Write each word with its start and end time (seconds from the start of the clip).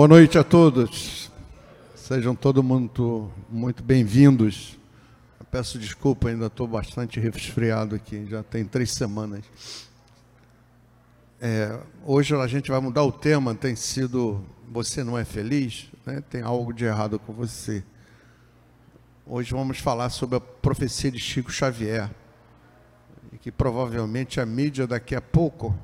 Boa 0.00 0.08
noite 0.08 0.38
a 0.38 0.42
todos. 0.42 1.30
Sejam 1.94 2.34
todo 2.34 2.62
mundo 2.62 3.30
muito 3.50 3.82
bem-vindos. 3.82 4.78
Peço 5.50 5.78
desculpa, 5.78 6.30
ainda 6.30 6.46
estou 6.46 6.66
bastante 6.66 7.20
resfriado 7.20 7.96
aqui, 7.96 8.26
já 8.26 8.42
tem 8.42 8.64
três 8.64 8.92
semanas. 8.92 9.44
É, 11.38 11.78
hoje 12.02 12.34
a 12.34 12.46
gente 12.46 12.70
vai 12.70 12.80
mudar 12.80 13.02
o 13.02 13.12
tema, 13.12 13.54
tem 13.54 13.76
sido 13.76 14.42
Você 14.70 15.04
não 15.04 15.18
é 15.18 15.24
feliz? 15.26 15.90
Né? 16.06 16.22
Tem 16.30 16.40
algo 16.40 16.72
de 16.72 16.86
errado 16.86 17.18
com 17.18 17.34
você. 17.34 17.84
Hoje 19.26 19.52
vamos 19.52 19.80
falar 19.80 20.08
sobre 20.08 20.38
a 20.38 20.40
profecia 20.40 21.10
de 21.10 21.18
Chico 21.18 21.52
Xavier, 21.52 22.10
que 23.42 23.52
provavelmente 23.52 24.40
a 24.40 24.46
mídia 24.46 24.86
daqui 24.86 25.14
a 25.14 25.20
pouco 25.20 25.78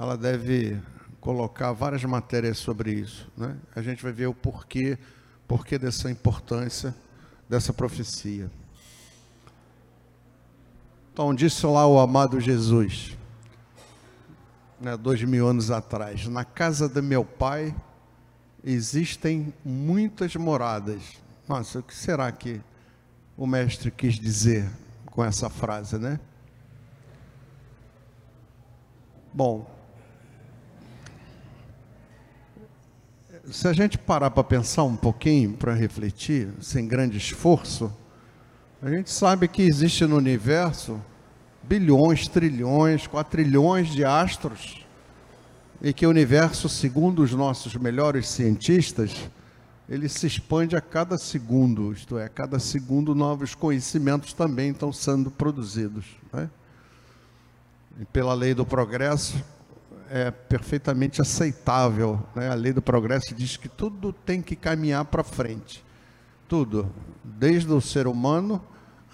ela 0.00 0.16
deve 0.16 0.82
colocar 1.26 1.72
várias 1.72 2.04
matérias 2.04 2.56
sobre 2.56 2.92
isso. 2.92 3.28
Né? 3.36 3.56
A 3.74 3.82
gente 3.82 4.00
vai 4.00 4.12
ver 4.12 4.28
o 4.28 4.32
porquê, 4.32 4.96
porquê 5.48 5.76
dessa 5.76 6.08
importância 6.08 6.94
dessa 7.48 7.72
profecia. 7.72 8.48
Então, 11.12 11.34
disse 11.34 11.66
lá 11.66 11.84
o 11.84 11.98
amado 11.98 12.38
Jesus, 12.38 13.16
né, 14.80 14.96
dois 14.96 15.20
mil 15.24 15.48
anos 15.48 15.68
atrás: 15.72 16.28
Na 16.28 16.44
casa 16.44 16.88
do 16.88 17.02
meu 17.02 17.24
pai 17.24 17.74
existem 18.62 19.52
muitas 19.64 20.36
moradas. 20.36 21.02
Nossa, 21.48 21.80
o 21.80 21.82
que 21.82 21.94
será 21.94 22.30
que 22.30 22.60
o 23.36 23.48
mestre 23.48 23.90
quis 23.90 24.14
dizer 24.14 24.70
com 25.06 25.24
essa 25.24 25.50
frase, 25.50 25.98
né? 25.98 26.20
Bom, 29.34 29.75
se 33.50 33.68
a 33.68 33.72
gente 33.72 33.96
parar 33.96 34.30
para 34.30 34.42
pensar 34.42 34.82
um 34.84 34.96
pouquinho, 34.96 35.52
para 35.52 35.72
refletir, 35.72 36.48
sem 36.60 36.86
grande 36.86 37.16
esforço, 37.16 37.92
a 38.82 38.90
gente 38.90 39.10
sabe 39.10 39.48
que 39.48 39.62
existe 39.62 40.04
no 40.04 40.16
universo 40.16 41.00
bilhões, 41.62 42.28
trilhões, 42.28 43.06
quatrilhões 43.06 43.88
de 43.88 44.04
astros, 44.04 44.84
e 45.80 45.92
que 45.92 46.06
o 46.06 46.10
universo, 46.10 46.68
segundo 46.68 47.22
os 47.22 47.32
nossos 47.32 47.74
melhores 47.74 48.28
cientistas, 48.28 49.28
ele 49.88 50.08
se 50.08 50.26
expande 50.26 50.74
a 50.74 50.80
cada 50.80 51.16
segundo, 51.16 51.92
isto 51.92 52.18
é, 52.18 52.24
a 52.24 52.28
cada 52.28 52.58
segundo 52.58 53.14
novos 53.14 53.54
conhecimentos 53.54 54.32
também 54.32 54.70
estão 54.70 54.92
sendo 54.92 55.30
produzidos. 55.30 56.06
Né? 56.32 56.50
E 58.00 58.04
pela 58.06 58.34
lei 58.34 58.54
do 58.54 58.66
progresso, 58.66 59.42
é 60.10 60.30
perfeitamente 60.30 61.20
aceitável. 61.20 62.20
Né? 62.34 62.48
A 62.48 62.54
lei 62.54 62.72
do 62.72 62.82
progresso 62.82 63.34
diz 63.34 63.56
que 63.56 63.68
tudo 63.68 64.12
tem 64.12 64.42
que 64.42 64.56
caminhar 64.56 65.04
para 65.04 65.24
frente. 65.24 65.84
Tudo. 66.48 66.90
Desde 67.24 67.72
o 67.72 67.80
ser 67.80 68.06
humano 68.06 68.62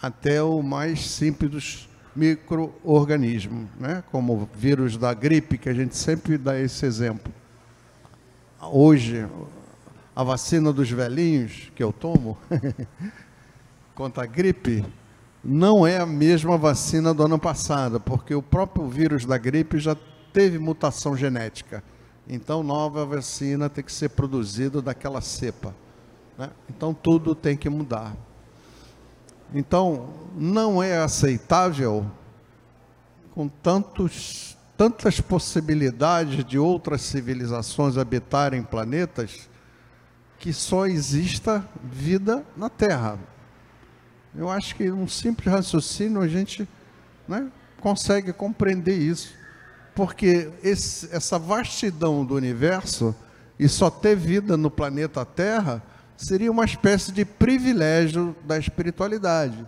até 0.00 0.42
o 0.42 0.62
mais 0.62 1.08
simples 1.08 1.50
dos 1.50 1.88
micro-organismos, 2.14 3.68
né? 3.78 4.02
como 4.10 4.34
o 4.34 4.48
vírus 4.54 4.96
da 4.96 5.14
gripe, 5.14 5.56
que 5.56 5.68
a 5.68 5.74
gente 5.74 5.96
sempre 5.96 6.36
dá 6.36 6.58
esse 6.58 6.84
exemplo. 6.84 7.32
Hoje, 8.60 9.26
a 10.14 10.22
vacina 10.22 10.72
dos 10.72 10.90
velhinhos 10.90 11.72
que 11.74 11.82
eu 11.82 11.92
tomo 11.92 12.36
contra 13.94 14.24
a 14.24 14.26
gripe 14.26 14.84
não 15.44 15.86
é 15.86 15.98
a 15.98 16.06
mesma 16.06 16.56
vacina 16.56 17.12
do 17.12 17.24
ano 17.24 17.38
passado, 17.38 17.98
porque 17.98 18.34
o 18.34 18.42
próprio 18.42 18.86
vírus 18.88 19.24
da 19.24 19.36
gripe 19.36 19.78
já 19.78 19.96
teve 20.32 20.58
mutação 20.58 21.16
genética. 21.16 21.82
Então, 22.28 22.62
nova 22.62 23.04
vacina 23.04 23.68
tem 23.68 23.84
que 23.84 23.92
ser 23.92 24.10
produzida 24.10 24.80
daquela 24.80 25.20
cepa. 25.20 25.74
Né? 26.38 26.50
Então, 26.68 26.94
tudo 26.94 27.34
tem 27.34 27.56
que 27.56 27.68
mudar. 27.68 28.16
Então, 29.54 30.08
não 30.34 30.82
é 30.82 30.98
aceitável, 30.98 32.06
com 33.34 33.48
tantos, 33.48 34.56
tantas 34.76 35.20
possibilidades 35.20 36.44
de 36.44 36.58
outras 36.58 37.02
civilizações 37.02 37.98
habitarem 37.98 38.62
planetas, 38.62 39.48
que 40.38 40.52
só 40.52 40.86
exista 40.86 41.66
vida 41.82 42.44
na 42.56 42.68
Terra. 42.68 43.18
Eu 44.34 44.48
acho 44.48 44.74
que 44.74 44.90
um 44.90 45.06
simples 45.06 45.52
raciocínio 45.52 46.20
a 46.20 46.28
gente 46.28 46.66
né, 47.28 47.50
consegue 47.80 48.32
compreender 48.32 48.96
isso 48.96 49.41
porque 49.94 50.50
esse, 50.62 51.08
essa 51.14 51.38
vastidão 51.38 52.24
do 52.24 52.34
universo 52.34 53.14
e 53.58 53.68
só 53.68 53.90
ter 53.90 54.16
vida 54.16 54.56
no 54.56 54.70
planeta 54.70 55.24
Terra 55.24 55.82
seria 56.16 56.50
uma 56.50 56.64
espécie 56.64 57.12
de 57.12 57.24
privilégio 57.24 58.34
da 58.44 58.58
espiritualidade. 58.58 59.66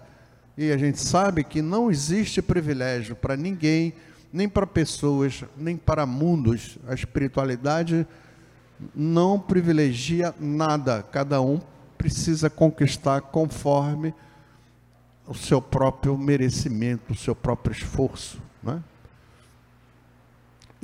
E 0.57 0.71
a 0.71 0.79
gente 0.79 1.01
sabe 1.01 1.43
que 1.43 1.61
não 1.61 1.91
existe 1.91 2.41
privilégio 2.41 3.17
para 3.17 3.37
ninguém, 3.37 3.93
nem 4.33 4.49
para 4.49 4.67
pessoas, 4.67 5.45
nem 5.57 5.77
para 5.77 6.07
mundos. 6.07 6.79
A 6.87 6.95
espiritualidade 6.95 8.07
não 8.95 9.39
privilegia 9.39 10.35
nada. 10.39 11.03
Cada 11.03 11.41
um 11.41 11.61
precisa 11.99 12.49
conquistar 12.49 13.21
conforme 13.21 14.15
o 15.27 15.35
seu 15.35 15.61
próprio 15.61 16.17
merecimento, 16.17 17.13
o 17.13 17.17
seu 17.17 17.35
próprio 17.35 17.73
esforço. 17.73 18.41
Né? 18.63 18.83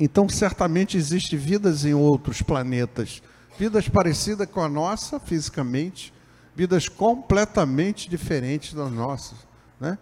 Então, 0.03 0.27
certamente 0.27 0.97
existe 0.97 1.37
vidas 1.37 1.85
em 1.85 1.93
outros 1.93 2.41
planetas, 2.41 3.21
vidas 3.59 3.87
parecidas 3.87 4.49
com 4.49 4.59
a 4.59 4.67
nossa 4.67 5.19
fisicamente, 5.19 6.11
vidas 6.55 6.89
completamente 6.89 8.09
diferentes 8.09 8.73
das 8.73 8.91
nossas, 8.91 9.37
né? 9.79 9.99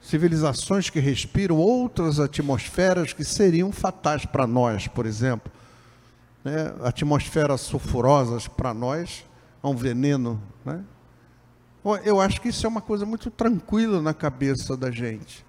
Civilizações 0.00 0.88
que 0.90 1.00
respiram 1.00 1.56
outras 1.56 2.20
atmosferas 2.20 3.12
que 3.12 3.24
seriam 3.24 3.72
fatais 3.72 4.24
para 4.24 4.46
nós, 4.46 4.86
por 4.86 5.04
exemplo. 5.04 5.50
Né? 6.44 6.72
Atmosferas 6.84 7.62
sulfurosas 7.62 8.46
para 8.46 8.72
nós 8.72 9.26
é 9.60 9.66
um 9.66 9.74
veneno. 9.74 10.40
Né? 10.64 10.84
Eu 12.04 12.20
acho 12.20 12.40
que 12.40 12.50
isso 12.50 12.64
é 12.64 12.68
uma 12.68 12.80
coisa 12.80 13.04
muito 13.04 13.28
tranquila 13.28 14.00
na 14.00 14.14
cabeça 14.14 14.76
da 14.76 14.92
gente. 14.92 15.44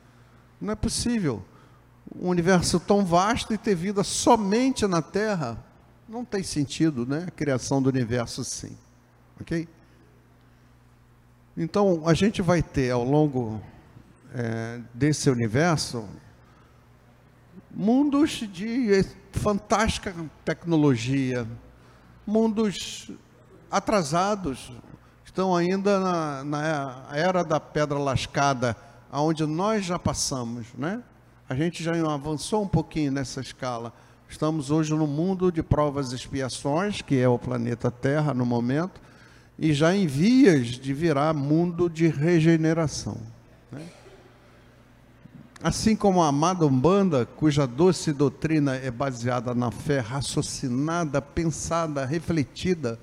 Não 0.60 0.74
é 0.74 0.76
possível 0.76 1.46
um 2.20 2.30
universo 2.30 2.80
tão 2.80 3.06
vasto 3.06 3.54
e 3.54 3.58
ter 3.58 3.76
vida 3.76 4.04
somente 4.04 4.88
na 4.88 5.02
Terra, 5.02 5.64
não 6.08 6.26
tem 6.26 6.42
sentido, 6.42 7.06
né? 7.06 7.26
A 7.28 7.32
criação 7.32 7.82
do 7.82 7.90
universo 7.90 8.44
sim. 8.44 8.76
Ok? 9.40 9.68
Então, 11.56 12.08
a 12.08 12.14
gente 12.14 12.42
vai 12.42 12.62
ter 12.62 12.92
ao 12.92 13.04
longo 13.04 13.62
é, 14.34 14.80
desse 14.94 15.30
universo 15.30 16.08
mundos 17.72 18.44
de 18.52 19.06
fantástica 19.32 20.14
tecnologia, 20.44 21.48
mundos 22.26 23.12
atrasados, 23.70 24.72
estão 25.24 25.56
ainda 25.56 26.00
na, 26.00 26.44
na 26.44 27.08
era 27.12 27.44
da 27.44 27.60
pedra 27.60 28.00
lascada, 28.00 28.76
aonde 29.12 29.46
nós 29.46 29.86
já 29.86 30.00
passamos, 30.00 30.68
né? 30.76 31.04
A 31.50 31.56
gente 31.56 31.81
já 31.81 31.94
avançou 32.13 32.62
um 32.62 32.68
pouquinho 32.68 33.09
nessa 33.09 33.40
escala. 33.40 33.94
Estamos 34.28 34.69
hoje 34.69 34.94
no 34.94 35.08
mundo 35.08 35.50
de 35.50 35.63
provas 35.63 36.12
e 36.12 36.16
expiações, 36.16 37.01
que 37.01 37.18
é 37.18 37.30
o 37.30 37.39
planeta 37.39 37.89
Terra 37.89 38.33
no 38.33 38.45
momento, 38.45 39.00
e 39.57 39.72
já 39.72 39.95
em 39.95 40.06
vias 40.06 40.68
de 40.68 40.94
virar 40.94 41.33
mundo 41.33 41.89
de 41.89 42.10
regeneração. 42.10 43.18
Né? 43.72 43.81
Assim 45.63 45.95
como 45.95 46.22
a 46.22 46.27
amada 46.27 46.66
Umbanda, 46.66 47.25
cuja 47.25 47.66
doce 47.66 48.12
doutrina 48.12 48.75
é 48.75 48.92
baseada 48.92 49.56
na 49.56 49.72
fé 49.72 50.00
raciocinada, 50.00 51.22
pensada, 51.22 52.06
refletida. 52.06 53.00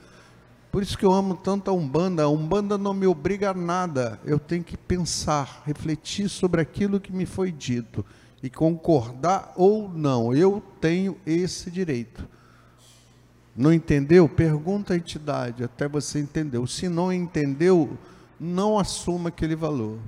Por 0.70 0.82
isso 0.82 0.98
que 0.98 1.06
eu 1.06 1.14
amo 1.14 1.34
tanto 1.34 1.70
a 1.70 1.72
Umbanda. 1.72 2.24
A 2.24 2.28
Umbanda 2.28 2.76
não 2.76 2.92
me 2.92 3.06
obriga 3.06 3.52
a 3.52 3.54
nada. 3.54 4.20
Eu 4.22 4.38
tenho 4.38 4.62
que 4.62 4.76
pensar, 4.76 5.62
refletir 5.64 6.28
sobre 6.28 6.60
aquilo 6.60 7.00
que 7.00 7.10
me 7.10 7.24
foi 7.24 7.50
dito 7.50 8.04
e 8.44 8.50
concordar 8.50 9.54
ou 9.56 9.88
não. 9.88 10.34
Eu 10.34 10.62
tenho 10.78 11.18
esse 11.24 11.70
direito. 11.70 12.28
Não 13.56 13.72
entendeu? 13.72 14.28
Pergunta 14.28 14.92
à 14.92 14.96
entidade 14.98 15.64
até 15.64 15.88
você 15.88 16.20
entendeu. 16.20 16.66
Se 16.66 16.86
não 16.86 17.10
entendeu, 17.10 17.96
não 18.38 18.78
assuma 18.78 19.30
aquele 19.30 19.56
valor. 19.56 19.98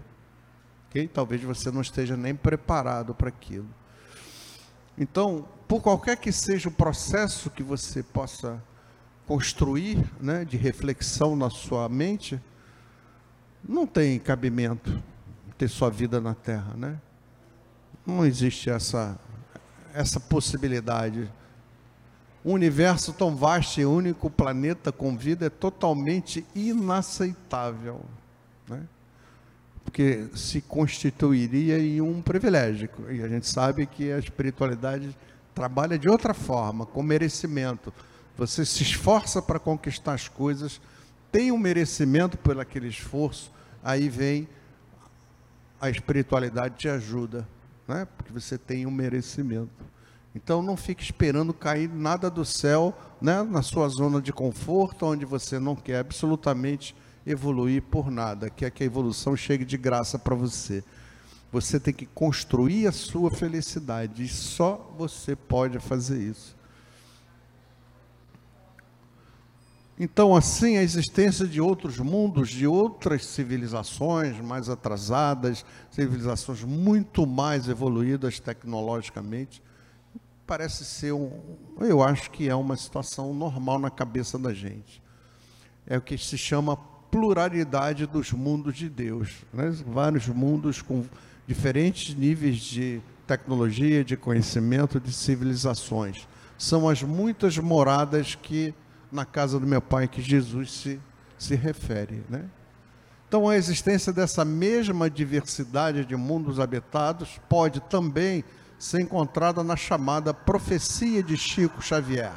Okay? 0.91 1.09
Talvez 1.09 1.43
você 1.43 1.71
não 1.71 1.81
esteja 1.81 2.15
nem 2.15 2.35
preparado 2.35 3.15
para 3.15 3.31
aquilo. 3.31 3.69
Então, 4.99 5.49
por 5.67 5.81
qualquer 5.81 6.19
que 6.19 6.31
seja 6.31 6.69
o 6.69 6.73
processo 6.73 7.49
que 7.49 7.63
você 7.63 8.03
possa 8.03 8.63
construir, 9.27 10.05
né, 10.21 10.45
de 10.45 10.59
reflexão 10.59 11.35
na 11.35 11.49
sua 11.49 11.89
mente, 11.89 12.39
não 13.67 13.87
tem 13.87 14.19
cabimento 14.19 15.03
ter 15.57 15.69
sua 15.69 15.89
vida 15.89 16.21
na 16.21 16.35
Terra, 16.35 16.75
né? 16.77 17.01
Não 18.07 18.25
existe 18.25 18.71
essa, 18.71 19.19
essa 19.93 20.21
possibilidade. 20.21 21.29
um 22.45 22.53
universo 22.53 23.13
tão 23.13 23.35
vasto 23.35 23.81
e 23.81 23.85
único, 23.85 24.31
planeta 24.31 24.93
com 24.93 25.17
vida, 25.17 25.47
é 25.47 25.51
totalmente 25.51 26.47
inaceitável. 26.55 28.01
Né? 28.69 28.83
Porque 29.85 30.29
se 30.35 30.61
constituiria 30.61 31.79
em 31.79 32.01
um 32.01 32.23
privilégio. 32.23 32.89
E 33.11 33.21
a 33.23 33.29
gente 33.29 33.49
sabe 33.49 33.87
que 33.87 34.13
a 34.13 34.19
espiritualidade 34.19 35.17
trabalha 35.53 35.99
de 35.99 36.09
outra 36.09 36.33
forma, 36.33 36.87
com 36.87 37.03
merecimento. 37.03 37.93
Você 38.37 38.65
se 38.65 38.83
esforça 38.83 39.43
para 39.43 39.59
conquistar 39.59 40.13
as 40.13 40.29
coisas, 40.29 40.81
tem 41.33 41.51
um 41.51 41.59
merecimento 41.59 42.39
por 42.39 42.61
aquele 42.61 42.89
esforço, 42.89 43.51
aí 43.83 44.09
vem 44.09 44.47
a 45.81 45.91
espiritualidade 45.91 46.77
te 46.77 46.89
ajuda, 46.89 47.49
né? 47.87 48.07
porque 48.17 48.33
você 48.33 48.57
tem 48.59 48.87
um 48.87 48.91
merecimento. 48.91 49.85
Então 50.35 50.63
não 50.63 50.77
fique 50.77 51.03
esperando 51.03 51.55
cair 51.55 51.89
nada 51.89 52.29
do 52.29 52.45
céu 52.45 52.97
né? 53.21 53.43
na 53.43 53.63
sua 53.63 53.89
zona 53.89 54.21
de 54.21 54.33
conforto, 54.33 55.07
onde 55.07 55.25
você 55.25 55.59
não 55.59 55.75
quer 55.75 56.01
absolutamente 56.01 56.95
evoluir 57.27 57.83
por 57.83 58.11
nada, 58.11 58.49
quer 58.49 58.71
que 58.71 58.83
a 58.83 58.87
evolução 58.87 59.37
chegue 59.37 59.65
de 59.65 59.77
graça 59.77 60.19
para 60.19 60.35
você. 60.35 60.85
Você 61.51 61.81
tem 61.81 61.95
que 61.95 62.07
construir 62.07 62.87
a 62.87 62.93
sua 62.93 63.31
felicidade 63.31 64.23
e 64.23 64.29
só 64.29 64.95
você 64.97 65.35
pode 65.35 65.79
fazer 65.79 66.21
isso. 66.21 66.57
Então, 69.99 70.37
assim, 70.37 70.77
a 70.77 70.83
existência 70.83 71.47
de 71.47 71.59
outros 71.59 71.99
mundos, 71.99 72.51
de 72.51 72.67
outras 72.67 73.25
civilizações 73.25 74.39
mais 74.41 74.69
atrasadas, 74.69 75.65
civilizações 75.91 76.63
muito 76.63 77.27
mais 77.27 77.67
evoluídas 77.67 78.39
tecnologicamente, 78.39 79.63
parece 80.47 80.85
ser 80.85 81.13
um. 81.13 81.31
Eu 81.81 82.03
acho 82.03 82.31
que 82.31 82.49
é 82.49 82.55
uma 82.55 82.77
situação 82.77 83.33
normal 83.33 83.79
na 83.79 83.91
cabeça 83.91 84.39
da 84.39 84.53
gente. 84.53 85.03
É 85.87 85.97
o 85.97 86.03
que 86.03 86.19
se 86.19 86.37
chama 86.37 86.77
pluralidade 87.11 88.07
dos 88.07 88.33
mundos 88.33 88.77
de 88.77 88.91
Deus. 88.91 89.31
Né? 89.53 89.71
Vários 89.87 90.29
mundos 90.29 90.83
com 90.83 91.05
diferentes 91.47 92.15
níveis 92.15 92.59
de 92.59 93.01
tecnologia, 93.27 94.05
de 94.05 94.17
conhecimento, 94.17 95.01
de 95.01 95.13
civilizações. 95.13 96.29
São 96.59 96.89
as 96.89 97.03
muitas 97.03 97.57
moradas 97.57 98.35
que 98.35 98.75
na 99.11 99.25
casa 99.25 99.59
do 99.59 99.67
meu 99.67 99.81
pai 99.81 100.09
que 100.09 100.21
Jesus 100.21 100.73
se, 100.73 101.01
se 101.39 101.55
refere. 101.55 102.25
Né? 102.29 102.45
Então, 103.29 103.49
a 103.49 103.57
existência 103.57 104.13
dessa 104.13 104.45
mesma 104.45 105.11
diversidade 105.11 106.05
de 106.05 106.17
mundos 106.17 106.61
habitados 106.61 107.41
pode 107.49 107.81
também 107.81 108.45
ser 108.79 109.01
encontrada 109.01 109.65
na 109.65 109.77
chamada 109.77 110.33
profecia 110.33 111.23
de 111.23 111.37
Chico 111.37 111.83
Xavier, 111.83 112.33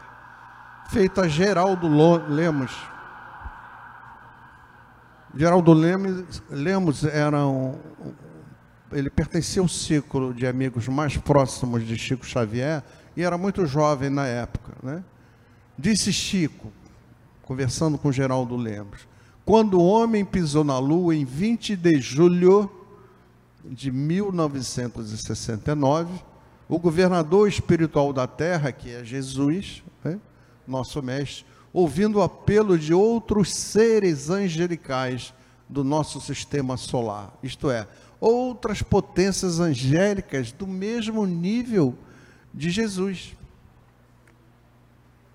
feita 0.90 1.22
a 1.22 1.28
Geraldo 1.28 1.88
Lemos. 2.28 2.72
Geraldo 5.36 5.74
Lemos, 5.74 6.42
Lemos 6.50 7.04
era 7.04 7.46
um, 7.46 7.78
ele 8.92 9.10
pertencia 9.10 9.62
ao 9.62 9.68
ciclo 9.68 10.34
de 10.34 10.48
amigos 10.48 10.88
mais 10.88 11.16
próximos 11.18 11.86
de 11.86 11.98
Chico 11.98 12.26
Xavier 12.26 12.84
e 13.16 13.24
era 13.24 13.38
muito 13.38 13.66
jovem 13.66 14.10
na 14.10 14.26
época, 14.26 14.74
né? 14.82 15.04
Disse 15.82 16.12
Chico, 16.12 16.74
conversando 17.42 17.98
com 17.98 18.12
Geraldo 18.12 18.58
Lemos, 18.58 19.08
quando 19.46 19.80
o 19.80 19.86
homem 19.86 20.26
pisou 20.26 20.66
na 20.66 20.78
lua 20.78 21.16
em 21.16 21.24
20 21.24 21.78
de 21.78 22.02
julho 22.02 22.70
de 23.64 23.90
1969, 23.90 26.22
o 26.68 26.78
governador 26.78 27.48
espiritual 27.48 28.12
da 28.12 28.28
terra, 28.28 28.74
que 28.74 28.94
é 28.94 29.06
Jesus, 29.06 29.82
né, 30.04 30.20
nosso 30.68 31.02
mestre, 31.02 31.46
ouvindo 31.72 32.18
o 32.18 32.24
apelo 32.24 32.78
de 32.78 32.94
outros 32.94 33.54
seres 33.54 34.30
angelicais 34.30 35.34
do 35.70 35.82
nosso 35.82 36.20
sistema 36.20 36.76
solar, 36.76 37.34
isto 37.42 37.72
é, 37.72 37.88
outras 38.20 38.82
potências 38.82 39.62
angélicas 39.62 40.52
do 40.52 40.68
mesmo 40.68 41.26
nível 41.26 41.98
de 42.54 42.70
Jesus. 42.70 43.39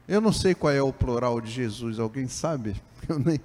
Eu 0.06 0.20
não 0.20 0.32
sei 0.32 0.54
qual 0.54 0.72
é 0.72 0.82
o 0.82 0.92
plural 0.92 1.40
de 1.40 1.50
Jesus, 1.50 1.98
alguém 1.98 2.28
sabe? 2.28 2.74
Eu 3.08 3.18
nem, 3.18 3.38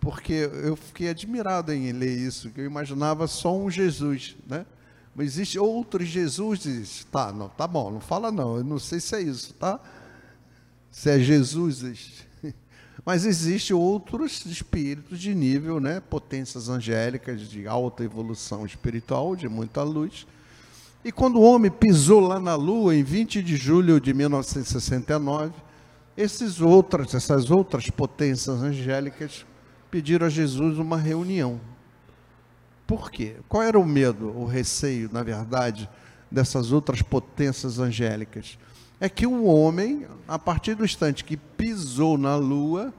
porque 0.00 0.50
eu 0.64 0.76
fiquei 0.76 1.08
admirado 1.08 1.72
em 1.72 1.90
ler 1.92 2.18
isso, 2.18 2.50
que 2.50 2.60
eu 2.60 2.66
imaginava 2.66 3.26
só 3.26 3.56
um 3.56 3.70
Jesus, 3.70 4.36
né? 4.46 4.66
Mas 5.14 5.28
existe 5.28 5.58
outros 5.58 6.08
Jesus, 6.08 7.06
tá, 7.10 7.32
não, 7.32 7.48
tá 7.48 7.66
bom, 7.66 7.90
não 7.90 8.00
fala 8.00 8.30
não, 8.30 8.56
eu 8.56 8.64
não 8.64 8.78
sei 8.78 9.00
se 9.00 9.14
é 9.14 9.22
isso, 9.22 9.54
tá? 9.54 9.80
Se 10.90 11.08
é 11.08 11.18
Jesus, 11.18 12.26
mas 13.06 13.24
existe 13.24 13.72
outros 13.72 14.44
espíritos 14.44 15.20
de 15.20 15.34
nível, 15.34 15.80
né, 15.80 16.00
potências 16.00 16.68
angélicas 16.68 17.48
de 17.48 17.66
alta 17.66 18.04
evolução 18.04 18.66
espiritual, 18.66 19.34
de 19.34 19.48
muita 19.48 19.82
luz. 19.84 20.26
E 21.04 21.12
quando 21.12 21.36
o 21.36 21.42
homem 21.42 21.70
pisou 21.70 22.20
lá 22.20 22.38
na 22.38 22.56
lua 22.56 22.94
em 22.94 23.02
20 23.02 23.42
de 23.42 23.56
julho 23.56 24.00
de 24.00 24.12
1969, 24.12 25.54
esses 26.16 26.60
outras, 26.60 27.14
essas 27.14 27.50
outras 27.50 27.90
potências 27.90 28.62
angélicas 28.62 29.44
pediram 29.90 30.26
a 30.26 30.30
Jesus 30.30 30.78
uma 30.78 30.96
reunião. 30.96 31.60
Por 32.86 33.10
quê? 33.10 33.36
Qual 33.48 33.62
era 33.62 33.78
o 33.78 33.84
medo, 33.84 34.28
o 34.36 34.44
receio, 34.44 35.08
na 35.12 35.22
verdade, 35.22 35.88
dessas 36.30 36.72
outras 36.72 37.02
potências 37.02 37.78
angélicas? 37.78 38.58
É 39.00 39.08
que 39.08 39.26
o 39.26 39.44
homem, 39.44 40.06
a 40.28 40.38
partir 40.38 40.74
do 40.74 40.84
instante 40.84 41.24
que 41.24 41.36
pisou 41.36 42.16
na 42.16 42.36
lua, 42.36 42.92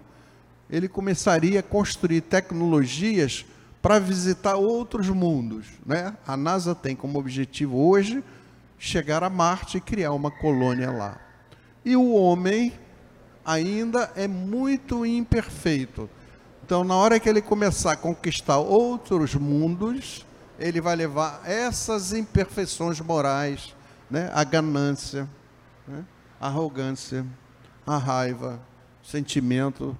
ele 0.70 0.88
começaria 0.88 1.60
a 1.60 1.64
construir 1.64 2.22
tecnologias 2.22 3.46
para 3.82 4.00
visitar 4.00 4.56
outros 4.56 5.10
mundos. 5.10 5.68
Né? 5.86 6.16
A 6.28 6.36
NASA 6.36 6.74
tem 6.74 6.96
como 6.96 7.20
objetivo 7.20 7.88
hoje 7.88 8.24
chegar 8.78 9.24
a 9.24 9.30
Marte 9.30 9.78
e 9.78 9.82
criar 9.82 10.12
uma 10.12 10.32
colônia 10.32 10.92
lá. 10.92 11.22
E 11.84 11.96
o 11.96 12.14
homem 12.14 12.74
ainda 13.46 14.12
é 14.16 14.28
muito 14.28 15.06
imperfeito. 15.06 16.10
Então, 16.66 16.84
na 16.84 16.96
hora 16.96 17.20
que 17.20 17.30
ele 17.30 17.42
começar 17.42 17.92
a 17.92 17.96
conquistar 17.96 18.58
outros 18.58 19.36
mundos, 19.36 20.26
ele 20.60 20.82
vai 20.82 20.96
levar 20.96 21.42
essas 21.46 22.12
imperfeições 22.12 23.00
morais, 23.00 23.76
né? 24.10 24.32
a 24.34 24.44
ganância, 24.44 25.30
né? 25.88 26.04
a 26.40 26.48
arrogância, 26.48 27.26
a 27.86 27.98
raiva, 27.98 28.60
sentimento, 29.04 29.96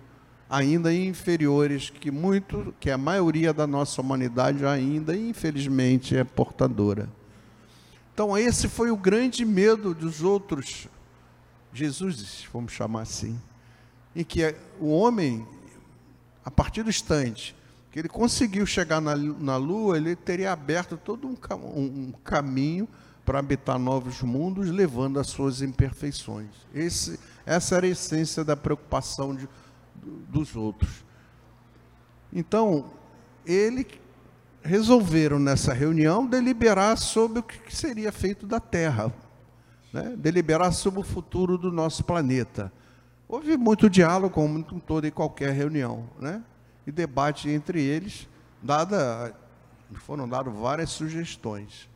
ainda 0.50 0.92
inferiores 0.92 1.92
que 1.92 2.10
muito, 2.10 2.74
que 2.80 2.90
a 2.90 2.98
maioria 2.98 3.54
da 3.54 3.68
nossa 3.68 4.02
humanidade 4.02 4.66
ainda, 4.66 5.16
infelizmente, 5.16 6.18
é 6.18 6.24
portadora. 6.24 7.08
Então, 8.14 8.36
esse 8.36 8.68
foi 8.68 8.90
o 8.90 8.98
grande 8.98 9.44
medo 9.44 9.94
dos 9.94 10.24
outros 10.24 10.88
Jesus, 11.76 12.46
vamos 12.54 12.72
chamar 12.72 13.02
assim, 13.02 13.40
em 14.16 14.24
que 14.24 14.56
o 14.80 14.88
homem, 14.88 15.46
a 16.44 16.50
partir 16.50 16.84
do 16.84 16.90
instante 16.90 17.56
que 17.92 18.00
ele 18.00 18.10
conseguiu 18.10 18.66
chegar 18.66 19.00
na, 19.00 19.16
na 19.16 19.58
Lua, 19.58 19.98
ele 19.98 20.16
teria 20.16 20.52
aberto 20.52 20.98
todo 20.98 21.28
um, 21.28 21.38
um 21.76 22.14
caminho 22.24 22.88
para 23.26 23.40
habitar 23.40 23.80
novos 23.80 24.22
mundos, 24.22 24.70
levando 24.70 25.20
as 25.20 25.28
suas 25.28 25.62
imperfeições. 25.62 26.50
Esse, 26.74 27.20
essa 27.46 27.76
era 27.76 27.86
a 27.86 27.90
essência 27.90 28.44
da 28.44 28.56
preocupação 28.56 29.36
de, 29.36 29.48
dos 30.30 30.56
outros. 30.56 31.06
Então, 32.32 32.92
ele 33.46 33.88
resolveram 34.62 35.40
nessa 35.40 35.74
reunião 35.74 36.26
deliberar 36.26 36.98
sobre 36.98 37.40
o 37.40 37.44
que 37.44 37.76
seria 37.76 38.12
feito 38.12 38.46
da 38.46 38.60
Terra, 38.60 39.14
né, 39.96 40.14
deliberar 40.18 40.74
sobre 40.74 41.00
o 41.00 41.04
futuro 41.04 41.58
do 41.58 41.72
nosso 41.72 42.04
planeta. 42.04 42.70
Houve 43.30 43.56
muito 43.56 43.90
diálogo, 43.90 44.34
como 44.34 44.60
em 44.60 44.80
toda 44.80 45.08
e 45.08 45.12
qualquer 45.12 45.54
reunião, 45.54 46.04
né, 46.20 46.44
e 46.86 46.92
debate 46.92 47.50
entre 47.50 47.82
eles, 47.82 48.28
dada, 48.62 49.34
foram 49.94 50.28
dadas 50.28 50.54
várias 50.54 50.90
sugestões. 50.90 51.90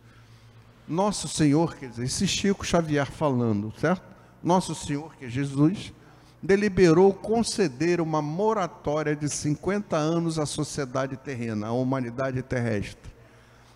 Nosso 0.87 1.27
Senhor, 1.27 1.75
quer 1.75 1.89
dizer, 1.89 2.05
esse 2.05 2.25
Chico 2.25 2.65
Xavier 2.65 3.05
falando, 3.05 3.73
certo? 3.77 4.01
Nosso 4.41 4.73
Senhor, 4.73 5.13
que 5.17 5.25
é 5.25 5.29
Jesus, 5.29 5.93
deliberou 6.41 7.13
conceder 7.13 7.99
uma 7.99 8.21
moratória 8.21 9.13
de 9.13 9.27
50 9.27 9.97
anos 9.97 10.39
à 10.39 10.45
sociedade 10.45 11.17
terrena, 11.17 11.67
à 11.67 11.71
humanidade 11.73 12.41
terrestre, 12.41 13.11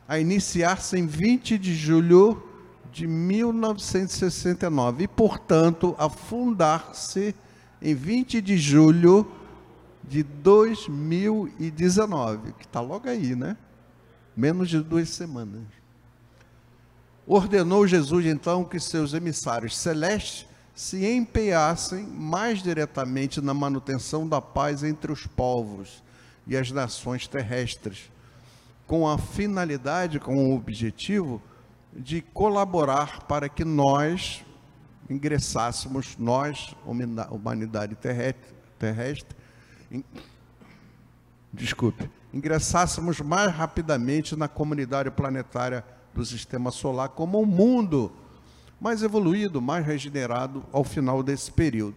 a 0.07 0.17
iniciar-se 0.17 0.97
em 0.97 1.05
20 1.05 1.57
de 1.57 1.75
julho 1.75 2.52
de 2.93 3.05
1969 3.07 5.05
e, 5.05 5.07
portanto, 5.07 5.95
a 5.97 6.07
fundar-se 6.07 7.33
em 7.81 7.95
20 7.95 8.39
de 8.39 8.55
julho 8.55 9.31
de 10.03 10.21
2019, 10.21 12.53
que 12.53 12.65
está 12.65 12.79
logo 12.79 13.09
aí, 13.09 13.35
né? 13.35 13.57
Menos 14.38 14.69
de 14.69 14.79
duas 14.79 15.09
semanas. 15.09 15.63
Ordenou 17.25 17.88
Jesus, 17.88 18.27
então, 18.27 18.63
que 18.63 18.79
seus 18.79 19.15
emissários 19.15 19.75
celestes 19.75 20.45
se 20.75 21.03
empenhassem 21.05 22.05
mais 22.05 22.62
diretamente 22.62 23.41
na 23.41 23.55
manutenção 23.55 24.27
da 24.27 24.39
paz 24.39 24.83
entre 24.83 25.12
os 25.12 25.25
povos 25.25 26.03
e 26.45 26.55
as 26.55 26.69
nações 26.69 27.27
terrestres, 27.27 28.12
com 28.85 29.07
a 29.07 29.17
finalidade, 29.17 30.19
com 30.19 30.35
o 30.35 30.55
objetivo 30.55 31.41
de 31.95 32.21
colaborar 32.21 33.23
para 33.23 33.47
que 33.47 33.63
nós 33.63 34.43
ingressássemos, 35.09 36.17
nós, 36.17 36.75
humanidade 37.29 37.95
terrestre, 37.95 39.35
desculpe, 41.51 42.09
ingressássemos 42.33 43.19
mais 43.21 43.53
rapidamente 43.53 44.35
na 44.35 44.47
comunidade 44.47 45.12
planetária 45.12 45.85
do 46.13 46.25
sistema 46.25 46.71
solar 46.71 47.09
como 47.09 47.41
um 47.41 47.45
mundo 47.45 48.12
mais 48.79 49.03
evoluído, 49.03 49.62
mais 49.62 49.85
regenerado 49.85 50.63
ao 50.71 50.83
final 50.83 51.21
desse 51.21 51.51
período. 51.51 51.95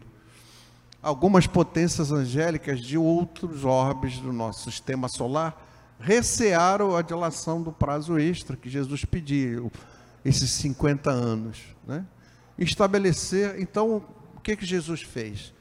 Algumas 1.03 1.47
potências 1.47 2.13
angélicas 2.13 2.81
de 2.81 2.99
outros 2.99 3.65
orbes 3.65 4.19
do 4.19 4.33
nosso 4.33 4.71
sistema 4.71 5.09
solar 5.09 5.66
recearam 5.99 6.97
a 6.97 7.03
dilação 7.03 7.63
do 7.63 7.73
prazo 7.73 8.19
extra 8.19 8.57
que 8.57 8.69
Jesus 8.69 9.05
pediu, 9.05 9.71
esses 10.25 10.51
50 10.51 11.11
anos. 11.11 11.59
Né? 11.87 12.05
Estabelecer, 12.59 13.61
então, 13.61 14.05
o 14.35 14.41
que, 14.41 14.57
que 14.57 14.67
Jesus 14.67 15.03
fez? 15.03 15.53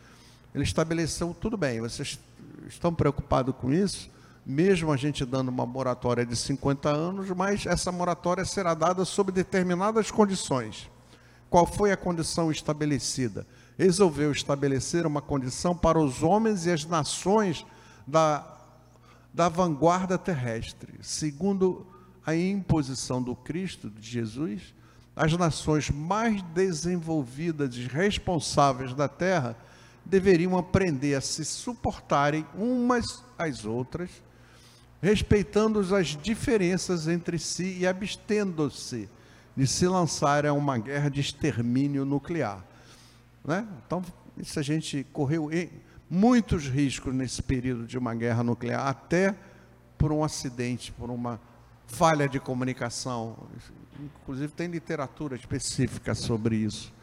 Ele 0.54 0.64
estabeleceu, 0.64 1.36
tudo 1.40 1.58
bem, 1.58 1.82
vocês 1.82 2.20
estão 2.68 2.94
preocupados 2.94 3.54
com 3.56 3.72
isso? 3.72 4.10
Mesmo 4.46 4.92
a 4.92 4.98
gente 4.98 5.26
dando 5.26 5.50
uma 5.50 5.66
moratória 5.66 6.26
de 6.26 6.36
50 6.36 6.90
anos, 6.90 7.30
mas 7.32 7.66
essa 7.66 7.92
moratória 7.92 8.46
será 8.46 8.74
dada 8.74 9.04
sob 9.04 9.32
determinadas 9.32 10.12
condições. 10.12 10.90
Qual 11.50 11.66
foi 11.66 11.92
a 11.92 11.98
condição 11.98 12.52
estabelecida? 12.52 13.46
Resolveu 13.78 14.32
estabelecer 14.32 15.06
uma 15.06 15.22
condição 15.22 15.76
para 15.76 16.00
os 16.00 16.22
homens 16.22 16.66
e 16.66 16.72
as 16.72 16.86
nações 16.86 17.66
da 18.06 18.55
da 19.36 19.50
vanguarda 19.50 20.18
terrestre. 20.18 20.94
Segundo 21.02 21.86
a 22.26 22.34
imposição 22.34 23.22
do 23.22 23.36
Cristo, 23.36 23.90
de 23.90 24.10
Jesus, 24.10 24.74
as 25.14 25.34
nações 25.34 25.90
mais 25.90 26.42
desenvolvidas 26.42 27.76
e 27.76 27.82
responsáveis 27.82 28.94
da 28.94 29.10
terra 29.10 29.58
deveriam 30.06 30.58
aprender 30.58 31.16
a 31.16 31.22
se 31.22 31.44
suportarem 31.44 32.46
umas 32.56 33.26
às 33.38 33.66
outras, 33.66 34.10
respeitando 35.02 35.80
as 35.94 36.08
diferenças 36.16 37.06
entre 37.10 37.38
si 37.38 37.80
e 37.80 37.86
abstendo-se 37.86 39.10
de 39.56 39.68
se 39.68 39.86
lançarem 39.86 40.50
a 40.50 40.54
uma 40.54 40.78
guerra 40.78 41.10
de 41.10 41.20
extermínio 41.20 42.06
nuclear. 42.06 42.64
Né? 43.44 43.68
Então, 43.86 44.02
isso 44.38 44.58
a 44.58 44.64
gente 44.64 45.06
correu 45.12 45.52
muitos 46.10 46.68
riscos 46.68 47.14
nesse 47.14 47.42
período 47.42 47.86
de 47.86 47.98
uma 47.98 48.14
guerra 48.14 48.44
nuclear, 48.44 48.88
até 48.88 49.36
por 49.98 50.12
um 50.12 50.24
acidente, 50.24 50.92
por 50.92 51.10
uma 51.10 51.40
falha 51.88 52.28
de 52.28 52.40
comunicação. 52.40 53.36
Inclusive, 54.00 54.52
tem 54.54 54.68
literatura 54.68 55.36
específica 55.36 56.14
sobre 56.14 56.58
isso, 56.58 56.94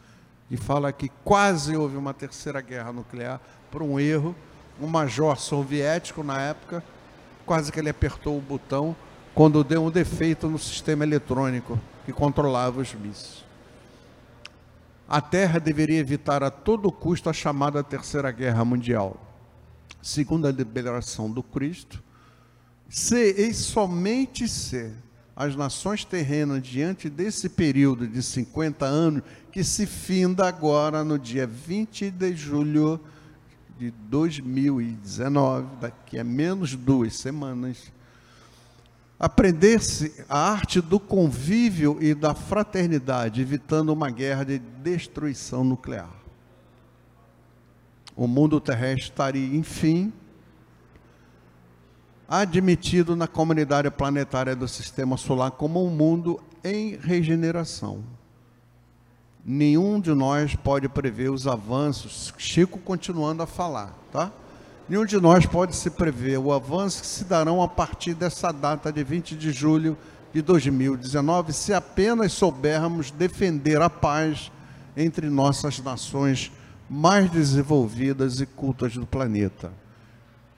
que 0.47 0.57
fala 0.57 0.91
que 0.91 1.09
quase 1.23 1.75
houve 1.75 1.97
uma 1.97 2.13
terceira 2.13 2.61
guerra 2.61 2.91
nuclear 2.93 3.41
por 3.71 3.81
um 3.81 3.99
erro. 3.99 4.35
Um 4.81 4.87
major 4.87 5.37
soviético, 5.37 6.23
na 6.23 6.41
época, 6.41 6.83
quase 7.45 7.71
que 7.71 7.79
ele 7.79 7.89
apertou 7.89 8.35
o 8.35 8.41
botão 8.41 8.95
quando 9.35 9.63
deu 9.63 9.83
um 9.83 9.91
defeito 9.91 10.47
no 10.47 10.57
sistema 10.57 11.03
eletrônico 11.03 11.79
que 12.05 12.11
controlava 12.11 12.81
os 12.81 12.91
mísseis 12.95 13.43
a 15.13 15.21
Terra 15.21 15.59
deveria 15.59 15.99
evitar 15.99 16.41
a 16.41 16.49
todo 16.49 16.91
custo 16.91 17.29
a 17.29 17.33
chamada 17.33 17.83
Terceira 17.83 18.31
Guerra 18.31 18.65
Mundial. 18.65 19.15
Segundo 20.01 20.47
a 20.47 20.51
liberação 20.51 21.29
do 21.29 21.43
Cristo, 21.43 22.03
se 22.89 23.29
e 23.33 23.53
somente 23.53 24.47
se 24.47 24.91
as 25.35 25.55
nações 25.55 26.03
terrenas, 26.03 26.63
diante 26.63 27.11
desse 27.11 27.47
período 27.47 28.07
de 28.07 28.23
50 28.23 28.85
anos, 28.85 29.21
que 29.51 29.63
se 29.63 29.85
finda 29.85 30.47
agora 30.47 31.03
no 31.03 31.19
dia 31.19 31.45
20 31.45 32.09
de 32.09 32.35
julho 32.35 32.99
de 33.77 33.91
2019, 33.91 35.75
daqui 35.79 36.17
a 36.17 36.23
menos 36.23 36.75
duas 36.75 37.15
semanas, 37.15 37.91
aprender-se 39.23 40.25
a 40.27 40.37
arte 40.37 40.81
do 40.81 40.99
convívio 40.99 41.97
e 42.01 42.13
da 42.13 42.35
fraternidade, 42.35 43.41
evitando 43.41 43.93
uma 43.93 44.09
guerra 44.09 44.43
de 44.43 44.59
destruição 44.59 45.63
nuclear. 45.63 46.11
O 48.17 48.27
mundo 48.27 48.59
terrestre 48.59 49.03
estaria, 49.03 49.55
enfim, 49.55 50.11
admitido 52.27 53.15
na 53.15 53.25
comunidade 53.25 53.89
planetária 53.89 54.57
do 54.57 54.67
sistema 54.67 55.15
solar 55.15 55.51
como 55.51 55.87
um 55.87 55.89
mundo 55.89 56.41
em 56.61 56.97
regeneração. 56.97 58.03
Nenhum 59.45 60.01
de 60.01 60.13
nós 60.13 60.53
pode 60.53 60.89
prever 60.89 61.31
os 61.31 61.47
avanços. 61.47 62.33
Chico 62.37 62.77
continuando 62.77 63.41
a 63.41 63.47
falar, 63.47 63.97
tá? 64.11 64.33
Nenhum 64.93 65.05
de 65.05 65.19
nós 65.19 65.43
pode 65.43 65.75
se 65.75 65.89
prever 65.89 66.37
o 66.37 66.53
avanço 66.53 67.01
que 67.01 67.07
se 67.07 67.23
darão 67.23 67.63
a 67.63 67.67
partir 67.67 68.13
dessa 68.13 68.51
data 68.51 68.93
de 68.93 69.03
20 69.03 69.35
de 69.35 69.51
julho 69.51 69.97
de 70.31 70.39
2019, 70.39 71.51
se 71.51 71.73
apenas 71.73 72.31
soubermos 72.31 73.09
defender 73.09 73.81
a 73.81 73.89
paz 73.89 74.51
entre 74.95 75.31
nossas 75.31 75.79
nações 75.79 76.51
mais 76.87 77.27
desenvolvidas 77.31 78.39
e 78.39 78.45
cultas 78.45 78.93
do 78.93 79.07
planeta. 79.07 79.73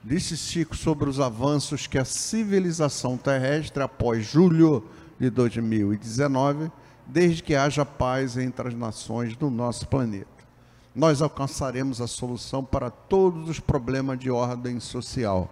Disse 0.04 0.36
Chico 0.36 0.76
sobre 0.76 1.08
os 1.08 1.18
avanços 1.18 1.86
que 1.86 1.96
a 1.96 2.04
civilização 2.04 3.16
terrestre, 3.16 3.82
após 3.82 4.22
julho 4.22 4.84
de 5.18 5.30
2019, 5.30 6.70
desde 7.06 7.42
que 7.42 7.54
haja 7.54 7.86
paz 7.86 8.36
entre 8.36 8.68
as 8.68 8.74
nações 8.74 9.34
do 9.34 9.48
nosso 9.48 9.88
planeta 9.88 10.35
nós 10.96 11.20
alcançaremos 11.20 12.00
a 12.00 12.06
solução 12.06 12.64
para 12.64 12.88
todos 12.88 13.50
os 13.50 13.60
problemas 13.60 14.18
de 14.18 14.30
ordem 14.30 14.80
social. 14.80 15.50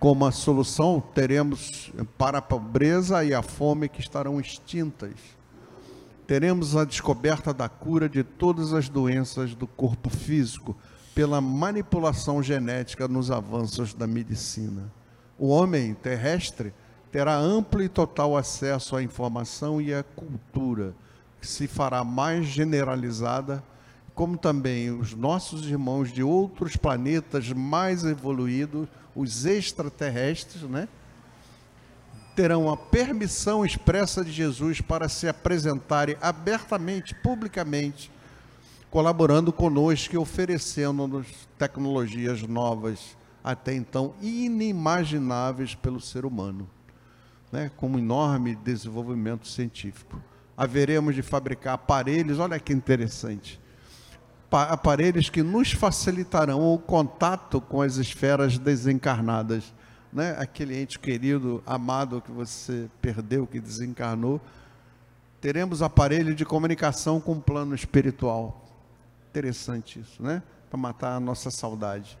Como 0.00 0.26
a 0.26 0.32
solução, 0.32 1.00
teremos 1.14 1.92
para 2.18 2.38
a 2.38 2.42
pobreza 2.42 3.24
e 3.24 3.32
a 3.32 3.42
fome 3.42 3.88
que 3.88 4.00
estarão 4.00 4.40
extintas. 4.40 5.12
Teremos 6.26 6.76
a 6.76 6.84
descoberta 6.84 7.54
da 7.54 7.68
cura 7.68 8.08
de 8.08 8.24
todas 8.24 8.72
as 8.72 8.88
doenças 8.88 9.54
do 9.54 9.68
corpo 9.68 10.10
físico 10.10 10.76
pela 11.14 11.40
manipulação 11.40 12.42
genética 12.42 13.06
nos 13.06 13.30
avanços 13.30 13.94
da 13.94 14.06
medicina. 14.06 14.92
O 15.38 15.46
homem 15.46 15.94
terrestre 15.94 16.74
terá 17.12 17.36
amplo 17.36 17.80
e 17.84 17.88
total 17.88 18.36
acesso 18.36 18.96
à 18.96 19.02
informação 19.02 19.80
e 19.80 19.94
à 19.94 20.02
cultura, 20.02 20.92
que 21.40 21.46
se 21.46 21.68
fará 21.68 22.02
mais 22.02 22.46
generalizada 22.46 23.62
como 24.14 24.36
também 24.36 24.90
os 24.90 25.14
nossos 25.14 25.66
irmãos 25.66 26.12
de 26.12 26.22
outros 26.22 26.76
planetas 26.76 27.52
mais 27.52 28.04
evoluídos, 28.04 28.88
os 29.14 29.46
extraterrestres, 29.46 30.62
né? 30.62 30.88
terão 32.34 32.70
a 32.70 32.76
permissão 32.76 33.66
expressa 33.66 34.24
de 34.24 34.32
Jesus 34.32 34.80
para 34.80 35.10
se 35.10 35.28
apresentarem 35.28 36.16
abertamente, 36.22 37.14
publicamente, 37.14 38.10
colaborando 38.90 39.52
conosco 39.52 40.14
e 40.14 40.18
oferecendo-nos 40.18 41.26
tecnologias 41.58 42.42
novas, 42.42 43.14
até 43.44 43.74
então 43.74 44.14
inimagináveis 44.22 45.74
pelo 45.74 46.00
ser 46.00 46.24
humano, 46.24 46.66
né? 47.52 47.70
com 47.76 47.90
um 47.90 47.98
enorme 47.98 48.54
desenvolvimento 48.56 49.46
científico. 49.46 50.18
Haveremos 50.56 51.14
de 51.14 51.22
fabricar 51.22 51.74
aparelhos, 51.74 52.38
olha 52.38 52.58
que 52.58 52.72
interessante, 52.72 53.59
aparelhos 54.50 55.30
que 55.30 55.42
nos 55.42 55.72
facilitarão 55.72 56.74
o 56.74 56.78
contato 56.78 57.60
com 57.60 57.80
as 57.82 57.96
esferas 57.96 58.58
desencarnadas. 58.58 59.72
Né? 60.12 60.34
Aquele 60.38 60.80
ente 60.80 60.98
querido, 60.98 61.62
amado 61.64 62.20
que 62.20 62.32
você 62.32 62.88
perdeu, 63.00 63.46
que 63.46 63.60
desencarnou. 63.60 64.40
Teremos 65.40 65.82
aparelho 65.82 66.34
de 66.34 66.44
comunicação 66.44 67.20
com 67.20 67.32
o 67.32 67.40
plano 67.40 67.74
espiritual. 67.74 68.66
Interessante 69.30 70.00
isso, 70.00 70.22
né? 70.22 70.42
Para 70.68 70.78
matar 70.78 71.16
a 71.16 71.20
nossa 71.20 71.50
saudade. 71.50 72.18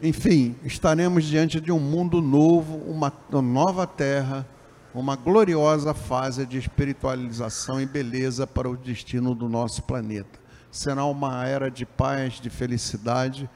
Enfim, 0.00 0.56
estaremos 0.64 1.24
diante 1.24 1.60
de 1.60 1.70
um 1.70 1.78
mundo 1.78 2.22
novo, 2.22 2.76
uma 2.90 3.12
nova 3.30 3.86
terra 3.86 4.46
uma 4.94 5.14
gloriosa 5.14 5.94
fase 5.94 6.44
de 6.44 6.58
espiritualização 6.58 7.80
e 7.80 7.86
beleza 7.86 8.46
para 8.46 8.68
o 8.68 8.76
destino 8.76 9.34
do 9.34 9.48
nosso 9.48 9.82
planeta. 9.82 10.38
Será 10.70 11.04
uma 11.04 11.46
era 11.46 11.70
de 11.70 11.86
paz, 11.86 12.40
de 12.40 12.50
felicidade, 12.50 13.48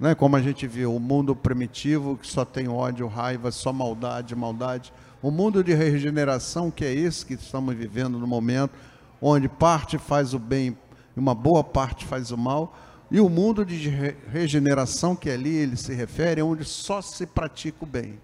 né? 0.00 0.14
como 0.14 0.36
a 0.36 0.40
gente 0.40 0.66
viu, 0.66 0.94
o 0.94 1.00
mundo 1.00 1.36
primitivo 1.36 2.16
que 2.16 2.26
só 2.26 2.44
tem 2.44 2.68
ódio, 2.68 3.06
raiva, 3.06 3.50
só 3.50 3.72
maldade, 3.72 4.34
maldade. 4.34 4.92
O 5.20 5.30
mundo 5.30 5.62
de 5.62 5.74
regeneração, 5.74 6.70
que 6.70 6.84
é 6.84 6.94
esse 6.94 7.26
que 7.26 7.34
estamos 7.34 7.74
vivendo 7.74 8.18
no 8.18 8.26
momento, 8.26 8.72
onde 9.20 9.48
parte 9.48 9.98
faz 9.98 10.32
o 10.32 10.38
bem 10.38 10.76
e 11.16 11.20
uma 11.20 11.34
boa 11.34 11.64
parte 11.64 12.06
faz 12.06 12.30
o 12.30 12.38
mal, 12.38 12.74
e 13.10 13.20
o 13.20 13.28
mundo 13.28 13.64
de 13.64 13.88
regeneração, 14.30 15.16
que 15.16 15.28
ali 15.28 15.54
ele 15.54 15.76
se 15.76 15.92
refere, 15.94 16.40
é 16.40 16.44
onde 16.44 16.64
só 16.64 17.02
se 17.02 17.26
pratica 17.26 17.78
o 17.80 17.86
bem. 17.86 18.20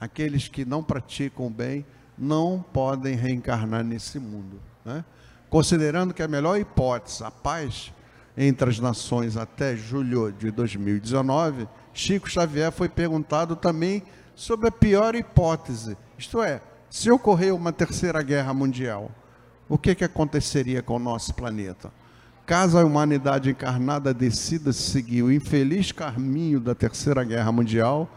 Aqueles 0.00 0.48
que 0.48 0.64
não 0.64 0.82
praticam 0.82 1.46
o 1.46 1.50
bem 1.50 1.84
não 2.18 2.64
podem 2.72 3.14
reencarnar 3.14 3.84
nesse 3.84 4.18
mundo. 4.18 4.60
Né? 4.84 5.04
Considerando 5.48 6.12
que 6.12 6.22
a 6.22 6.28
melhor 6.28 6.58
hipótese, 6.58 7.22
a 7.24 7.30
paz 7.30 7.92
entre 8.36 8.68
as 8.68 8.78
nações 8.78 9.36
até 9.36 9.74
julho 9.74 10.30
de 10.32 10.50
2019, 10.50 11.66
Chico 11.94 12.28
Xavier 12.28 12.70
foi 12.70 12.88
perguntado 12.88 13.56
também 13.56 14.02
sobre 14.34 14.68
a 14.68 14.70
pior 14.70 15.14
hipótese, 15.14 15.96
isto 16.18 16.42
é, 16.42 16.60
se 16.90 17.10
ocorrer 17.10 17.54
uma 17.54 17.72
terceira 17.72 18.22
guerra 18.22 18.52
mundial, 18.52 19.10
o 19.68 19.78
que, 19.78 19.94
que 19.94 20.04
aconteceria 20.04 20.82
com 20.82 20.96
o 20.96 20.98
nosso 20.98 21.34
planeta? 21.34 21.90
Caso 22.44 22.78
a 22.78 22.84
humanidade 22.84 23.50
encarnada 23.50 24.14
decida 24.14 24.72
seguir 24.72 25.22
o 25.22 25.32
infeliz 25.32 25.90
caminho 25.90 26.60
da 26.60 26.74
terceira 26.74 27.24
guerra 27.24 27.50
mundial, 27.50 28.08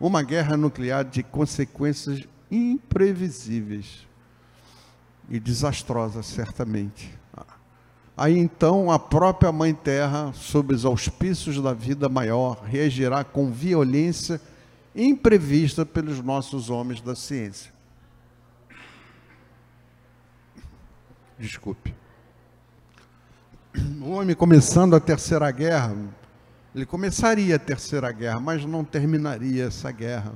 uma 0.00 0.22
guerra 0.22 0.56
nuclear 0.56 1.04
de 1.04 1.22
consequências 1.22 2.22
imprevisíveis 2.50 4.06
e 5.28 5.38
desastrosas, 5.38 6.26
certamente. 6.26 7.16
Aí 8.16 8.36
então 8.36 8.90
a 8.90 8.98
própria 8.98 9.52
Mãe 9.52 9.72
Terra, 9.72 10.32
sob 10.32 10.74
os 10.74 10.84
auspícios 10.84 11.62
da 11.62 11.72
vida 11.72 12.08
maior, 12.08 12.62
reagirá 12.64 13.22
com 13.22 13.52
violência 13.52 14.40
imprevista 14.94 15.86
pelos 15.86 16.20
nossos 16.20 16.68
homens 16.68 17.00
da 17.00 17.14
ciência. 17.14 17.72
Desculpe. 21.38 21.94
O 24.00 24.10
homem 24.10 24.34
começando 24.34 24.96
a 24.96 25.00
terceira 25.00 25.48
guerra, 25.52 25.94
ele 26.78 26.86
começaria 26.86 27.56
a 27.56 27.58
terceira 27.58 28.12
guerra, 28.12 28.38
mas 28.38 28.64
não 28.64 28.84
terminaria 28.84 29.64
essa 29.64 29.90
guerra, 29.90 30.32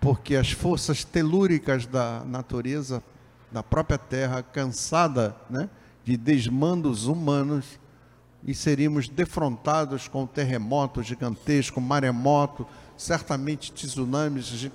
porque 0.00 0.36
as 0.36 0.52
forças 0.52 1.02
telúricas 1.02 1.84
da 1.84 2.22
natureza, 2.24 3.02
da 3.50 3.60
própria 3.60 3.98
Terra, 3.98 4.40
cansada 4.40 5.34
né, 5.50 5.68
de 6.04 6.16
desmandos 6.16 7.06
humanos, 7.06 7.80
e 8.46 8.54
seríamos 8.54 9.08
defrontados 9.08 10.06
com 10.06 10.24
terremoto 10.24 11.02
gigantesco, 11.02 11.80
maremoto, 11.80 12.64
certamente 12.96 13.72
tsunamis 13.72 14.70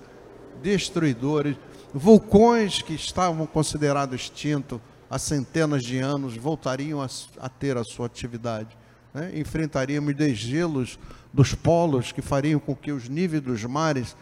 destruidores, 0.61 1.55
vulcões 1.93 2.81
que 2.81 2.93
estavam 2.93 3.45
considerados 3.47 4.19
extintos 4.19 4.81
há 5.09 5.17
centenas 5.17 5.81
de 5.81 5.99
anos 5.99 6.35
voltariam 6.35 7.01
a, 7.01 7.07
a 7.39 7.47
ter 7.47 7.77
a 7.77 7.85
sua 7.85 8.07
atividade. 8.07 8.82
Né? 9.13 9.39
Enfrentaríamos 9.39 10.15
desgelos 10.15 10.97
dos 11.33 11.53
polos 11.53 12.11
que 12.11 12.21
fariam 12.21 12.59
com 12.59 12.75
que 12.75 12.91
os 12.91 13.07
níveis 13.07 13.43
dos 13.43 13.63
mares 13.65 14.15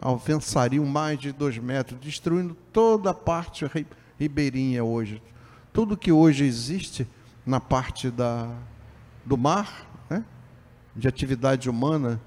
alcançariam 0.00 0.84
mais 0.86 1.18
de 1.18 1.32
dois 1.32 1.58
metros, 1.58 1.98
destruindo 2.00 2.56
toda 2.72 3.10
a 3.10 3.14
parte 3.14 3.66
ribeirinha 4.18 4.84
hoje. 4.84 5.22
Tudo 5.72 5.96
que 5.96 6.12
hoje 6.12 6.44
existe 6.44 7.06
na 7.44 7.60
parte 7.60 8.10
da, 8.10 8.48
do 9.24 9.36
mar, 9.36 9.86
né? 10.08 10.24
de 10.94 11.08
atividade 11.08 11.68
humana, 11.68 12.20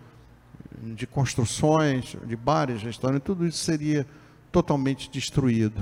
de 0.95 1.05
construções, 1.05 2.15
de 2.25 2.35
bares, 2.35 2.81
restaurantes, 2.81 3.25
tudo 3.25 3.45
isso 3.45 3.59
seria 3.59 4.05
totalmente 4.51 5.09
destruído. 5.09 5.81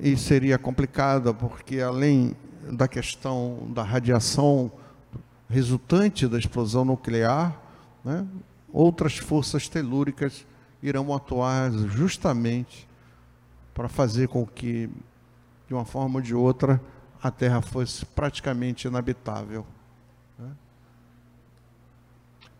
E 0.00 0.16
seria 0.16 0.58
complicado, 0.58 1.34
porque 1.34 1.80
além 1.80 2.34
da 2.72 2.88
questão 2.88 3.68
da 3.74 3.82
radiação 3.82 4.70
resultante 5.48 6.28
da 6.28 6.38
explosão 6.38 6.84
nuclear, 6.84 7.60
né, 8.04 8.26
outras 8.72 9.16
forças 9.16 9.68
telúricas 9.68 10.46
irão 10.82 11.14
atuar 11.14 11.70
justamente 11.72 12.88
para 13.74 13.88
fazer 13.88 14.28
com 14.28 14.46
que, 14.46 14.88
de 15.66 15.74
uma 15.74 15.84
forma 15.84 16.16
ou 16.16 16.20
de 16.20 16.34
outra, 16.34 16.80
a 17.22 17.30
Terra 17.30 17.60
fosse 17.60 18.04
praticamente 18.06 18.86
inabitável. 18.86 19.66
Né? 20.38 20.50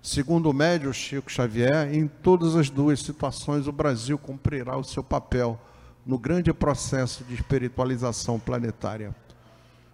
Segundo 0.02 0.50
o 0.50 0.52
médio 0.52 0.92
Chico 0.92 1.30
Xavier, 1.30 1.94
em 1.94 2.06
todas 2.06 2.56
as 2.56 2.68
duas 2.68 3.00
situações 3.00 3.66
o 3.66 3.72
Brasil 3.72 4.18
cumprirá 4.18 4.76
o 4.76 4.84
seu 4.84 5.02
papel 5.02 5.58
no 6.04 6.18
grande 6.18 6.52
processo 6.52 7.22
de 7.24 7.34
espiritualização 7.34 8.38
planetária. 8.38 9.14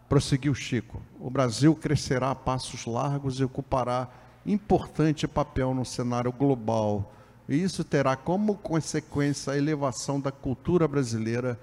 Prosseguiu 0.08 0.54
Chico: 0.54 1.02
o 1.18 1.28
Brasil 1.30 1.74
crescerá 1.74 2.30
a 2.30 2.34
passos 2.34 2.86
largos 2.86 3.40
e 3.40 3.44
ocupará 3.44 4.08
importante 4.44 5.26
papel 5.26 5.74
no 5.74 5.84
cenário 5.84 6.32
global. 6.32 7.12
E 7.48 7.60
isso 7.62 7.84
terá 7.84 8.16
como 8.16 8.56
consequência 8.56 9.52
a 9.52 9.58
elevação 9.58 10.20
da 10.20 10.32
cultura 10.32 10.86
brasileira 10.86 11.58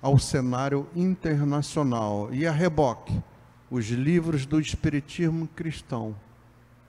ao 0.00 0.18
cenário 0.18 0.86
internacional. 0.94 2.28
E 2.32 2.46
a 2.46 2.52
reboque, 2.52 3.20
os 3.70 3.86
livros 3.86 4.46
do 4.46 4.60
Espiritismo 4.60 5.48
cristão, 5.48 6.14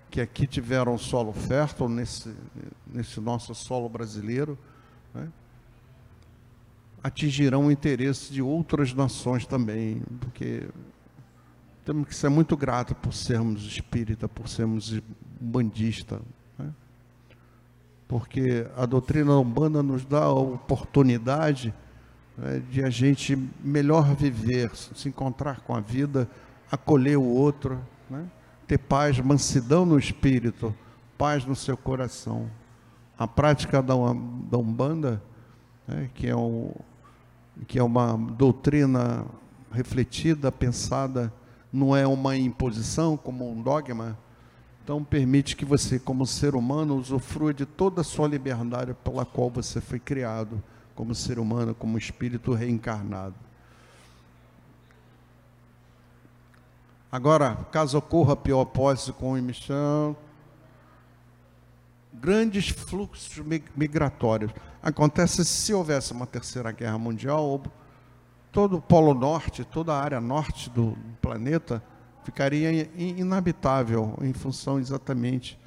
que 0.09 0.21
aqui 0.21 0.47
tiveram 0.47 0.97
solo 0.97 1.33
fértil 1.33 1.89
nesse, 1.89 2.33
nesse 2.85 3.19
nosso 3.19 3.53
solo 3.53 3.89
brasileiro, 3.89 4.57
né? 5.13 5.27
Atingirão 7.07 7.67
o 7.67 7.71
interesse 7.71 8.31
de 8.31 8.41
outras 8.41 8.93
nações 8.93 9.45
também, 9.45 10.01
porque 10.19 10.67
temos 11.85 12.07
que 12.07 12.15
ser 12.15 12.29
muito 12.29 12.55
gratos 12.57 12.95
por 13.01 13.13
sermos 13.13 13.63
espírita, 13.65 14.27
por 14.27 14.47
sermos 14.47 15.01
bandista, 15.39 16.21
né? 16.57 16.69
porque 18.07 18.67
a 18.75 18.85
doutrina 18.85 19.37
umbanda 19.37 19.81
nos 19.81 20.03
dá 20.05 20.23
a 20.23 20.33
oportunidade 20.33 21.73
né, 22.37 22.61
de 22.69 22.83
a 22.83 22.89
gente 22.89 23.37
melhor 23.63 24.13
viver, 24.15 24.75
se 24.75 25.07
encontrar 25.07 25.61
com 25.61 25.75
a 25.75 25.79
vida, 25.79 26.29
acolher 26.71 27.17
o 27.17 27.23
outro, 27.23 27.79
né? 28.09 28.25
ter 28.67 28.77
paz, 28.77 29.19
mansidão 29.19 29.85
no 29.85 29.97
espírito, 29.97 30.75
paz 31.17 31.45
no 31.45 31.55
seu 31.55 31.77
coração. 31.77 32.49
A 33.17 33.25
prática 33.25 33.81
da, 33.81 33.95
da 34.51 34.57
Umbanda 34.57 35.21
né, 35.87 36.09
que, 36.13 36.27
é 36.27 36.35
um, 36.35 36.71
que 37.65 37.79
é 37.79 37.83
uma 37.83 38.17
doutrina 38.17 39.25
refletida, 39.71 40.51
pensada, 40.51 41.33
não 41.71 41.95
é 41.95 42.05
uma 42.05 42.35
imposição 42.35 43.17
como 43.17 43.49
um 43.49 43.61
dogma. 43.61 44.17
Então, 44.83 45.03
permite 45.03 45.55
que 45.55 45.65
você, 45.65 45.99
como 45.99 46.25
ser 46.25 46.55
humano, 46.55 46.95
usufrua 46.95 47.53
de 47.53 47.65
toda 47.65 48.01
a 48.01 48.03
sua 48.03 48.27
liberdade 48.27 48.93
pela 49.03 49.25
qual 49.25 49.49
você 49.49 49.81
foi 49.81 49.99
criado, 49.99 50.61
como 50.95 51.13
ser 51.13 51.39
humano, 51.39 51.75
como 51.75 51.97
espírito 51.97 52.53
reencarnado. 52.53 53.35
Agora, 57.11 57.55
caso 57.71 57.97
ocorra 57.97 58.35
pior 58.35 58.61
apósito 58.61 59.13
com 59.13 59.37
emissão, 59.37 60.15
grandes 62.13 62.69
fluxos 62.69 63.43
migratórios. 63.75 64.51
Acontece 64.81 65.43
se 65.43 65.73
houvesse 65.73 66.13
uma 66.13 66.25
terceira 66.25 66.71
guerra 66.71 66.97
mundial, 66.97 67.61
todo 68.51 68.77
o 68.77 68.81
Polo 68.81 69.13
Norte, 69.13 69.63
toda 69.63 69.93
a 69.93 70.01
área 70.01 70.21
norte 70.21 70.69
do 70.69 70.97
planeta 71.21 71.83
ficaria 72.23 72.89
inabitável 72.95 74.17
em 74.21 74.33
função 74.33 74.79
exatamente 74.79 75.57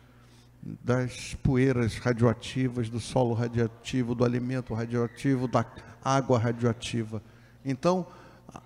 das 0.62 1.34
poeiras 1.42 1.96
radioativas, 1.96 2.88
do 2.88 3.00
solo 3.00 3.34
radioativo, 3.34 4.14
do 4.14 4.24
alimento 4.24 4.74
radioativo, 4.74 5.48
da 5.48 5.64
água 6.04 6.38
radioativa. 6.38 7.22
Então, 7.64 8.06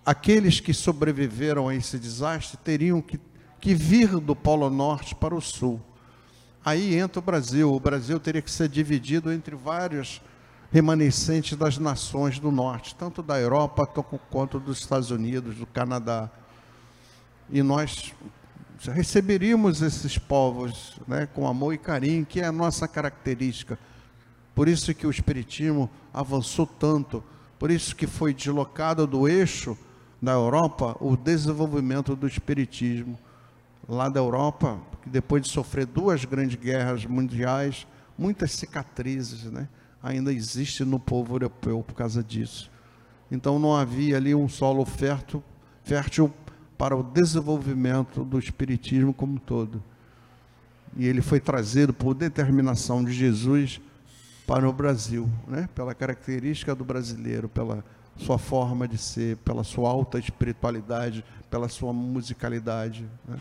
aqueles 0.04 0.60
que 0.60 0.74
sobreviveram 0.74 1.68
a 1.68 1.74
esse 1.74 1.98
desastre 1.98 2.58
teriam 2.58 3.00
que, 3.00 3.20
que 3.60 3.74
vir 3.74 4.18
do 4.18 4.34
Polo 4.34 4.68
Norte 4.68 5.14
para 5.14 5.34
o 5.34 5.40
Sul 5.40 5.80
Aí 6.64 6.94
entra 6.94 7.18
o 7.18 7.22
Brasil. 7.22 7.74
O 7.74 7.78
Brasil 7.78 8.18
teria 8.18 8.40
que 8.40 8.50
ser 8.50 8.68
dividido 8.68 9.30
entre 9.30 9.54
vários 9.54 10.22
remanescentes 10.74 11.56
das 11.56 11.78
nações 11.78 12.40
do 12.40 12.50
norte, 12.50 12.96
tanto 12.96 13.22
da 13.22 13.40
Europa 13.40 13.86
quanto 14.28 14.58
dos 14.58 14.80
Estados 14.80 15.12
Unidos, 15.12 15.54
do 15.54 15.66
Canadá. 15.66 16.28
E 17.48 17.62
nós 17.62 18.12
receberíamos 18.92 19.82
esses 19.82 20.18
povos 20.18 20.98
né, 21.06 21.28
com 21.32 21.46
amor 21.46 21.74
e 21.74 21.78
carinho, 21.78 22.26
que 22.26 22.40
é 22.40 22.46
a 22.46 22.50
nossa 22.50 22.88
característica. 22.88 23.78
Por 24.52 24.66
isso 24.66 24.92
que 24.92 25.06
o 25.06 25.10
Espiritismo 25.10 25.88
avançou 26.12 26.66
tanto, 26.66 27.22
por 27.56 27.70
isso 27.70 27.94
que 27.94 28.08
foi 28.08 28.34
deslocado 28.34 29.06
do 29.06 29.28
eixo 29.28 29.78
da 30.20 30.32
Europa 30.32 30.96
o 30.98 31.16
desenvolvimento 31.16 32.16
do 32.16 32.26
Espiritismo 32.26 33.16
lá 33.88 34.08
da 34.08 34.18
Europa, 34.18 34.80
depois 35.06 35.44
de 35.44 35.50
sofrer 35.50 35.86
duas 35.86 36.24
grandes 36.24 36.56
guerras 36.56 37.06
mundiais, 37.06 37.86
muitas 38.18 38.50
cicatrizes 38.50 39.44
né, 39.44 39.68
ainda 40.04 40.30
existem 40.30 40.86
no 40.86 41.00
povo 41.00 41.34
europeu 41.34 41.82
por 41.82 41.94
causa 41.94 42.22
disso. 42.22 42.70
Então 43.30 43.58
não 43.58 43.74
havia 43.74 44.18
ali 44.18 44.34
um 44.34 44.46
solo 44.46 44.84
fértil, 44.84 45.42
fértil 45.82 46.30
para 46.76 46.94
o 46.94 47.02
desenvolvimento 47.02 48.22
do 48.22 48.38
espiritismo 48.38 49.14
como 49.14 49.34
um 49.34 49.38
todo. 49.38 49.82
E 50.94 51.06
ele 51.06 51.22
foi 51.22 51.40
trazido 51.40 51.94
por 51.94 52.12
determinação 52.12 53.02
de 53.02 53.12
Jesus 53.12 53.80
para 54.46 54.68
o 54.68 54.72
Brasil, 54.72 55.28
né? 55.48 55.68
pela 55.74 55.94
característica 55.94 56.74
do 56.74 56.84
brasileiro, 56.84 57.48
pela 57.48 57.82
sua 58.18 58.36
forma 58.36 58.86
de 58.86 58.98
ser, 58.98 59.38
pela 59.38 59.64
sua 59.64 59.88
alta 59.88 60.18
espiritualidade, 60.18 61.24
pela 61.50 61.68
sua 61.68 61.94
musicalidade. 61.94 63.08
Né? 63.26 63.38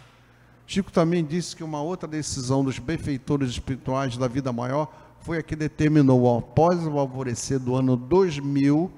Chico 0.66 0.92
também 0.94 1.26
disse 1.26 1.58
que 1.58 1.64
uma 1.64 1.82
outra 1.82 2.08
decisão 2.08 2.64
dos 2.64 2.80
benfeitores 2.80 3.50
espirituais 3.50 4.16
da 4.16 4.30
vida 4.30 4.54
maior 4.54 5.03
foi 5.24 5.38
a 5.38 5.44
que 5.44 5.56
determinou, 5.56 6.38
após 6.38 6.86
o 6.86 7.00
alvorecer 7.00 7.58
do 7.58 7.76
ano 7.76 7.96
2000, 7.96 8.92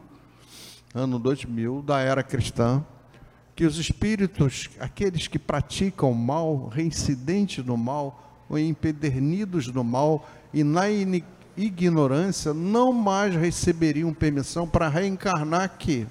ano 0.94 1.20
2000, 1.20 1.84
da 1.84 2.00
era 2.00 2.24
cristã, 2.24 2.84
que 3.56 3.64
os 3.64 3.78
espíritos, 3.78 4.70
aqueles 4.80 5.28
que 5.28 5.38
praticam 5.38 6.12
mal, 6.14 6.68
reincidentes 6.68 7.64
no 7.64 7.78
mal, 7.78 8.44
ou 8.50 8.58
empedernidos 8.58 9.68
no 9.68 9.84
mal, 9.84 10.28
e 10.52 10.64
na 10.64 10.86
ignorância, 11.56 12.56
não 12.56 12.92
mais 12.92 13.36
receberiam 13.36 14.12
permissão 14.12 14.68
para 14.68 14.90
reencarnar 14.90 15.62
aqui. 15.62 16.08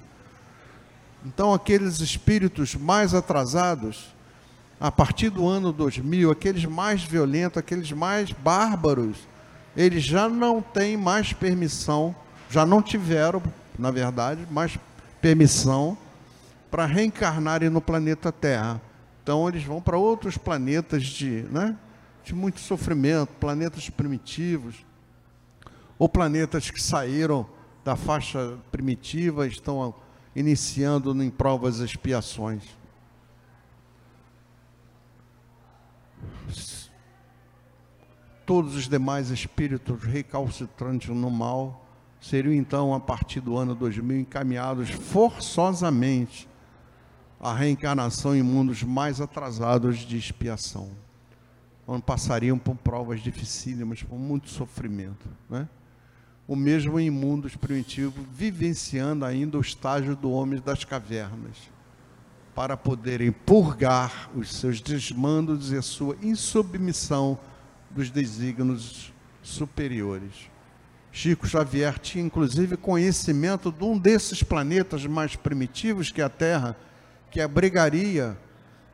Então, 1.25 1.53
aqueles 1.53 1.99
espíritos 1.99 2.73
mais 2.73 3.13
atrasados, 3.13 4.15
a 4.79 4.89
partir 4.89 5.29
do 5.29 5.45
ano 5.45 5.73
2000, 5.73 6.31
aqueles 6.31 6.63
mais 6.63 7.03
violentos, 7.03 7.57
aqueles 7.57 7.91
mais 7.91 8.31
bárbaros, 8.31 9.17
eles 9.75 10.03
já 10.03 10.29
não 10.29 10.61
têm 10.61 10.95
mais 10.95 11.33
permissão, 11.33 12.15
já 12.49 12.65
não 12.65 12.81
tiveram, 12.81 13.41
na 13.77 13.91
verdade, 13.91 14.47
mais 14.49 14.77
permissão 15.21 15.97
para 16.71 16.85
reencarnarem 16.85 17.69
no 17.69 17.81
planeta 17.81 18.31
Terra. 18.31 18.81
Então, 19.21 19.47
eles 19.47 19.63
vão 19.63 19.81
para 19.81 19.97
outros 19.97 20.37
planetas 20.37 21.03
de, 21.03 21.43
né, 21.51 21.75
de 22.23 22.33
muito 22.33 22.59
sofrimento, 22.59 23.29
planetas 23.39 23.89
primitivos, 23.89 24.85
ou 25.97 26.07
planetas 26.07 26.69
que 26.69 26.81
saíram 26.81 27.47
da 27.83 27.95
faixa 27.95 28.57
primitiva 28.71 29.47
estão 29.47 29.93
iniciando 30.35 31.23
em 31.23 31.29
provas 31.29 31.79
expiações. 31.79 32.63
Todos 38.45 38.75
os 38.75 38.87
demais 38.87 39.29
espíritos 39.29 40.03
recalcitrantes 40.03 41.09
no 41.09 41.31
mal 41.31 41.85
seriam 42.21 42.53
então, 42.53 42.93
a 42.93 42.99
partir 42.99 43.39
do 43.39 43.57
ano 43.57 43.73
2000, 43.75 44.21
encaminhados 44.21 44.89
forçosamente 44.89 46.47
à 47.39 47.53
reencarnação 47.53 48.35
em 48.35 48.43
mundos 48.43 48.83
mais 48.83 49.21
atrasados 49.21 49.99
de 49.99 50.17
expiação, 50.17 50.89
onde 51.87 52.03
passariam 52.03 52.57
por 52.57 52.75
provas 52.75 53.21
dificílimas, 53.21 54.01
por 54.03 54.17
muito 54.17 54.49
sofrimento. 54.49 55.27
Né? 55.49 55.67
o 56.47 56.55
mesmo 56.55 56.99
em 56.99 57.09
mundos 57.09 57.55
primitivos, 57.55 58.23
vivenciando 58.31 59.25
ainda 59.25 59.57
o 59.57 59.61
estágio 59.61 60.15
do 60.15 60.31
homem 60.31 60.61
das 60.63 60.83
cavernas, 60.83 61.57
para 62.53 62.77
poderem 62.77 63.31
purgar 63.31 64.29
os 64.35 64.53
seus 64.55 64.79
desmandos 64.79 65.71
e 65.71 65.77
a 65.77 65.81
sua 65.81 66.15
insubmissão 66.21 67.37
dos 67.95 68.11
desígnios 68.11 69.11
superiores. 69.41 70.51
Chico 71.11 71.47
Xavier 71.47 71.97
tinha 71.97 72.23
inclusive 72.23 72.77
conhecimento 72.77 73.71
de 73.71 73.83
um 73.83 73.97
desses 73.97 74.43
planetas 74.43 75.05
mais 75.07 75.35
primitivos 75.35 76.11
que 76.11 76.21
a 76.21 76.29
Terra, 76.29 76.75
que 77.31 77.41
abrigaria 77.41 78.37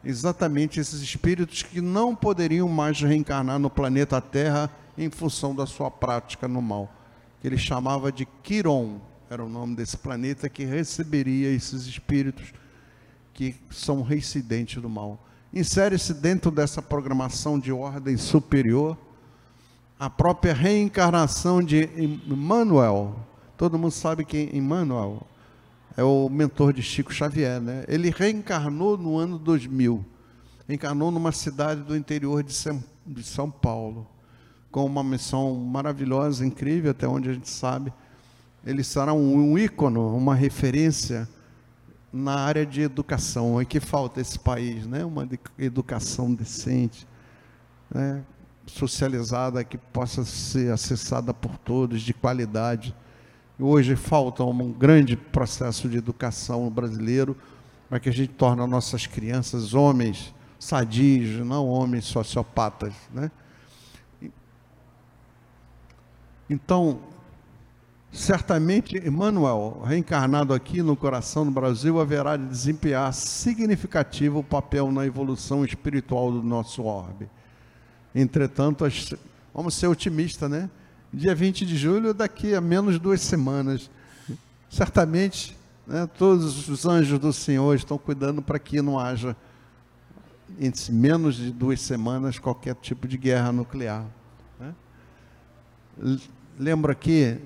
exatamente 0.06 0.80
esses 0.80 1.02
espíritos 1.02 1.64
que 1.64 1.82
não 1.82 2.16
poderiam 2.16 2.70
mais 2.70 3.02
reencarnar 3.02 3.60
no 3.60 3.70
planeta 3.70 4.22
Terra 4.22 4.70
em 4.98 5.10
função 5.10 5.54
da 5.54 5.66
sua 5.66 5.92
prática 5.92 6.48
no 6.48 6.62
mal 6.62 7.02
ele 7.44 7.58
chamava 7.58 8.12
de 8.12 8.26
Quiron, 8.26 9.02
era 9.30 9.44
o 9.44 9.50
nome 9.50 9.76
desse 9.76 9.98
planeta 9.98 10.48
que 10.50 10.64
receberia 10.64 11.50
esses 11.50 11.86
espíritos 11.86 12.54
que 13.34 13.56
são 13.72 14.02
reincidentes 14.02 14.82
do 14.82 14.90
mal. 14.90 15.28
Insere-se 15.54 16.14
dentro 16.14 16.50
dessa 16.50 16.82
programação 16.82 17.60
de 17.60 17.74
ordem 17.74 18.16
superior 18.16 18.98
a 20.00 20.10
própria 20.10 20.54
reencarnação 20.54 21.62
de 21.62 21.90
Emmanuel. 22.26 23.16
Todo 23.58 23.78
mundo 23.78 23.92
sabe 23.92 24.24
que 24.24 24.50
Emmanuel 24.54 25.22
é 25.98 26.04
o 26.04 26.30
mentor 26.30 26.72
de 26.72 26.82
Chico 26.82 27.14
Xavier, 27.14 27.60
né? 27.60 27.84
Ele 27.88 28.10
reencarnou 28.10 28.98
no 28.98 29.18
ano 29.18 29.38
2000. 29.38 30.06
Reencarnou 30.68 31.12
numa 31.12 31.34
cidade 31.34 31.82
do 31.82 31.98
interior 31.98 32.44
de 32.44 33.24
São 33.24 33.52
Paulo 33.52 34.08
com 34.72 34.86
uma 34.86 35.04
missão 35.04 35.54
maravilhosa, 35.54 36.46
incrível, 36.46 36.92
até 36.92 37.06
onde 37.06 37.30
a 37.30 37.34
gente 37.34 37.50
sabe. 37.50 37.92
Ele 38.66 38.84
será 38.84 39.12
um, 39.12 39.52
um 39.52 39.58
ícone, 39.58 39.98
uma 39.98 40.34
referência 40.34 41.28
na 42.12 42.36
área 42.36 42.66
de 42.66 42.82
educação. 42.82 43.60
É 43.60 43.66
que 43.66 43.80
falta 43.80 44.20
esse 44.20 44.38
país, 44.38 44.86
né? 44.86 45.06
Uma 45.06 45.28
educação 45.58 46.34
decente, 46.34 47.08
né? 47.90 48.24
socializada, 48.66 49.64
que 49.64 49.78
possa 49.78 50.24
ser 50.24 50.72
acessada 50.72 51.34
por 51.34 51.58
todos, 51.58 52.02
de 52.02 52.14
qualidade. 52.14 52.96
Hoje 53.60 53.96
falta 53.96 54.44
um 54.44 54.72
grande 54.72 55.16
processo 55.16 55.88
de 55.90 55.98
educação 55.98 56.70
brasileiro 56.70 57.36
para 57.90 58.00
que 58.00 58.10
a 58.10 58.14
gente 58.14 58.30
torne 58.30 58.66
nossas 58.66 59.06
crianças 59.06 59.74
homens 59.74 60.34
sadios, 60.58 61.46
não 61.46 61.68
homens 61.68 62.06
sociopatas, 62.06 62.94
né? 63.12 63.32
Então, 66.50 67.00
certamente 68.12 68.98
Emmanuel, 68.98 69.82
reencarnado 69.86 70.54
aqui 70.54 70.82
no 70.82 70.96
coração 70.96 71.46
do 71.46 71.52
Brasil, 71.52 72.00
haverá 72.00 72.36
de 72.36 72.46
desempenhar 72.46 73.14
significativo 73.14 74.44
papel 74.44 74.92
na 74.92 75.06
evolução 75.06 75.64
espiritual 75.64 76.32
do 76.32 76.44
nosso 76.44 76.84
orbe. 76.84 77.30
Entretanto, 78.14 78.86
vamos 79.54 79.76
ser 79.76 79.88
otimistas, 79.88 80.50
né? 80.50 80.70
Dia 81.14 81.34
20 81.34 81.66
de 81.66 81.78
julho, 81.78 82.14
daqui 82.14 82.54
a 82.54 82.62
menos 82.62 83.00
duas 83.00 83.22
semanas. 83.22 83.90
Certamente, 84.70 85.58
né, 85.88 86.08
todos 86.18 86.68
os 86.68 86.86
anjos 86.86 87.20
do 87.20 87.32
Senhor 87.32 87.76
estão 87.76 87.98
cuidando 87.98 88.42
para 88.42 88.60
que 88.60 88.82
não 88.82 89.00
haja, 89.00 89.36
em 90.60 90.72
menos 90.90 91.36
de 91.36 91.52
duas 91.52 91.80
semanas, 91.82 92.38
qualquer 92.38 92.76
tipo 92.76 93.08
de 93.08 93.18
guerra 93.18 93.52
nuclear. 93.52 94.06
Né? 94.60 94.74
lembro 96.58 96.92
aqui, 96.92 97.38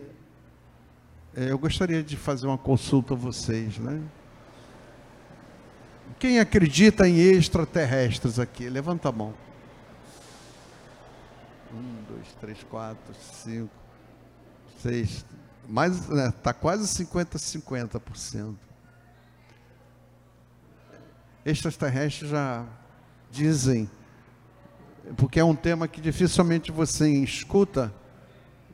eu 1.35 1.57
gostaria 1.57 2.01
de 2.01 2.15
fazer 2.15 2.47
uma 2.47 2.57
consulta 2.57 3.13
a 3.13 3.17
vocês, 3.17 3.77
né? 3.77 4.01
Quem 6.17 6.39
acredita 6.39 7.07
em 7.07 7.17
extraterrestres 7.17 8.39
aqui? 8.39 8.69
Levanta 8.69 9.09
a 9.09 9.11
mão. 9.11 9.33
Um, 11.73 12.03
dois, 12.07 12.27
três, 12.39 12.63
quatro, 12.63 13.13
cinco, 13.43 13.69
seis. 14.81 15.25
Mais, 15.67 16.07
né, 16.07 16.31
tá 16.41 16.53
quase 16.53 16.87
50, 16.87 17.37
50%. 17.37 18.55
Extraterrestres 21.45 22.29
já 22.29 22.65
dizem, 23.29 23.89
porque 25.17 25.39
é 25.39 25.43
um 25.43 25.55
tema 25.55 25.85
que 25.85 25.99
dificilmente 25.99 26.71
você 26.71 27.09
escuta 27.09 27.93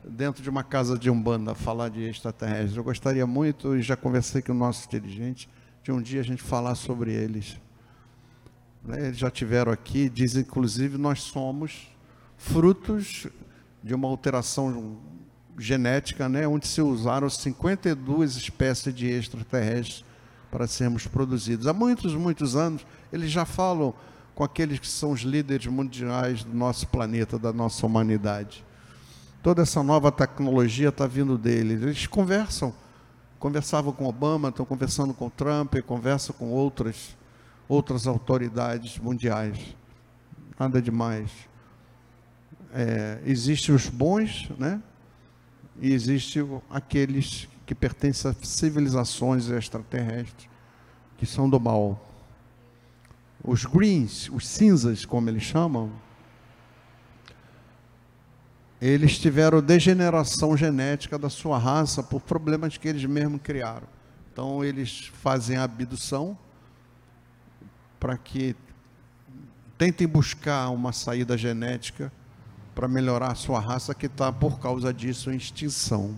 dentro 0.04 0.42
de 0.42 0.50
uma 0.50 0.64
casa 0.64 0.98
de 0.98 1.10
umbanda 1.10 1.54
falar 1.54 1.88
de 1.88 2.02
extraterrestres. 2.02 2.76
Eu 2.76 2.84
gostaria 2.84 3.26
muito, 3.26 3.76
e 3.76 3.82
já 3.82 3.96
conversei 3.96 4.42
com 4.42 4.52
o 4.52 4.54
nosso 4.54 4.88
dirigente, 4.88 5.48
de 5.82 5.92
um 5.92 6.00
dia 6.00 6.20
a 6.20 6.24
gente 6.24 6.42
falar 6.42 6.74
sobre 6.74 7.12
eles. 7.12 7.56
Né, 8.84 9.06
eles 9.06 9.18
já 9.18 9.30
tiveram 9.30 9.70
aqui, 9.70 10.08
dizem 10.08 10.42
inclusive 10.42 10.98
nós 10.98 11.22
somos 11.22 11.88
frutos 12.36 13.28
de 13.82 13.94
uma 13.94 14.08
alteração 14.08 14.98
genética, 15.58 16.28
né, 16.28 16.46
onde 16.46 16.66
se 16.66 16.80
usaram 16.80 17.28
52 17.28 18.36
espécies 18.36 18.94
de 18.94 19.06
extraterrestres 19.06 20.04
para 20.50 20.66
sermos 20.66 21.06
produzidos. 21.06 21.66
Há 21.66 21.72
muitos, 21.72 22.14
muitos 22.14 22.56
anos, 22.56 22.84
eles 23.12 23.30
já 23.30 23.44
falam 23.44 23.94
com 24.34 24.42
aqueles 24.42 24.78
que 24.78 24.88
são 24.88 25.12
os 25.12 25.20
líderes 25.20 25.66
mundiais 25.66 26.42
do 26.42 26.54
nosso 26.54 26.86
planeta, 26.88 27.38
da 27.38 27.52
nossa 27.52 27.86
humanidade. 27.86 28.64
Toda 29.42 29.62
essa 29.62 29.82
nova 29.82 30.12
tecnologia 30.12 30.90
está 30.90 31.06
vindo 31.06 31.36
deles. 31.36 31.82
Eles 31.82 32.06
conversam. 32.06 32.72
Conversavam 33.40 33.92
com 33.92 34.06
Obama, 34.06 34.50
estão 34.50 34.64
conversando 34.64 35.12
com 35.12 35.28
Trump, 35.28 35.74
conversam 35.84 36.32
com 36.38 36.50
outras, 36.50 37.16
outras 37.68 38.06
autoridades 38.06 38.98
mundiais. 38.98 39.74
Nada 40.56 40.80
demais. 40.80 41.30
É, 42.72 43.20
Existem 43.26 43.74
os 43.74 43.88
bons, 43.88 44.48
né? 44.56 44.80
E 45.80 45.92
existem 45.92 46.62
aqueles 46.70 47.48
que 47.66 47.74
pertencem 47.74 48.30
a 48.30 48.34
civilizações 48.44 49.48
extraterrestres, 49.48 50.48
que 51.18 51.26
são 51.26 51.50
do 51.50 51.58
mal. 51.58 52.08
Os 53.42 53.64
greens, 53.64 54.28
os 54.32 54.46
cinzas, 54.46 55.04
como 55.04 55.28
eles 55.28 55.42
chamam, 55.42 55.90
eles 58.82 59.16
tiveram 59.16 59.62
degeneração 59.62 60.56
genética 60.56 61.16
da 61.16 61.30
sua 61.30 61.56
raça 61.56 62.02
por 62.02 62.20
problemas 62.20 62.76
que 62.76 62.88
eles 62.88 63.04
mesmos 63.04 63.40
criaram. 63.40 63.86
Então, 64.32 64.64
eles 64.64 65.06
fazem 65.22 65.56
a 65.56 65.62
abdução 65.62 66.36
para 68.00 68.18
que 68.18 68.56
tentem 69.78 70.08
buscar 70.08 70.68
uma 70.70 70.92
saída 70.92 71.38
genética 71.38 72.12
para 72.74 72.88
melhorar 72.88 73.30
a 73.30 73.34
sua 73.36 73.60
raça 73.60 73.94
que 73.94 74.06
está, 74.06 74.32
por 74.32 74.58
causa 74.58 74.92
disso, 74.92 75.30
em 75.30 75.36
extinção. 75.36 76.16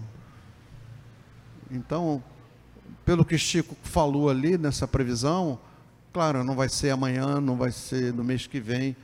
Então, 1.70 2.24
pelo 3.04 3.26
que 3.26 3.36
Chico 3.36 3.76
falou 3.82 4.30
ali 4.30 4.56
nessa 4.56 4.88
previsão, 4.88 5.58
claro, 6.14 6.42
não 6.42 6.54
vai 6.54 6.70
ser 6.70 6.88
amanhã, 6.88 7.42
não 7.42 7.56
vai 7.56 7.72
ser 7.72 8.14
no 8.14 8.24
mês 8.24 8.46
que 8.46 8.58
vem, 8.58 8.96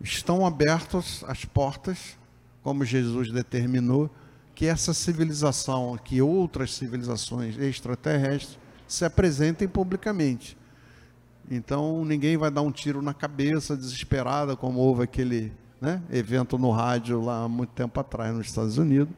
estão 0.00 0.46
abertas 0.46 1.24
as 1.26 1.44
portas 1.44 2.19
como 2.62 2.84
Jesus 2.84 3.30
determinou, 3.30 4.10
que 4.54 4.66
essa 4.66 4.92
civilização, 4.92 5.98
que 6.02 6.20
outras 6.20 6.74
civilizações 6.74 7.56
extraterrestres 7.58 8.58
se 8.86 9.04
apresentem 9.04 9.66
publicamente. 9.66 10.56
Então 11.50 12.04
ninguém 12.04 12.36
vai 12.36 12.50
dar 12.50 12.62
um 12.62 12.70
tiro 12.70 13.00
na 13.00 13.14
cabeça 13.14 13.76
desesperada, 13.76 14.56
como 14.56 14.78
houve 14.80 15.02
aquele 15.02 15.52
né, 15.80 16.02
evento 16.10 16.58
no 16.58 16.70
rádio 16.70 17.20
lá 17.20 17.44
há 17.44 17.48
muito 17.48 17.70
tempo 17.70 17.98
atrás 17.98 18.34
nos 18.34 18.46
Estados 18.46 18.76
Unidos, 18.76 19.14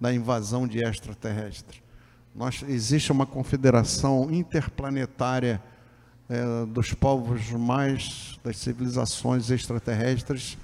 da 0.00 0.12
invasão 0.12 0.66
de 0.66 0.78
extraterrestres. 0.78 1.82
Nós, 2.34 2.64
existe 2.68 3.10
uma 3.10 3.26
confederação 3.26 4.30
interplanetária 4.30 5.60
é, 6.28 6.66
dos 6.66 6.94
povos 6.94 7.50
mais, 7.50 8.38
das 8.44 8.58
civilizações 8.58 9.50
extraterrestres, 9.50 10.56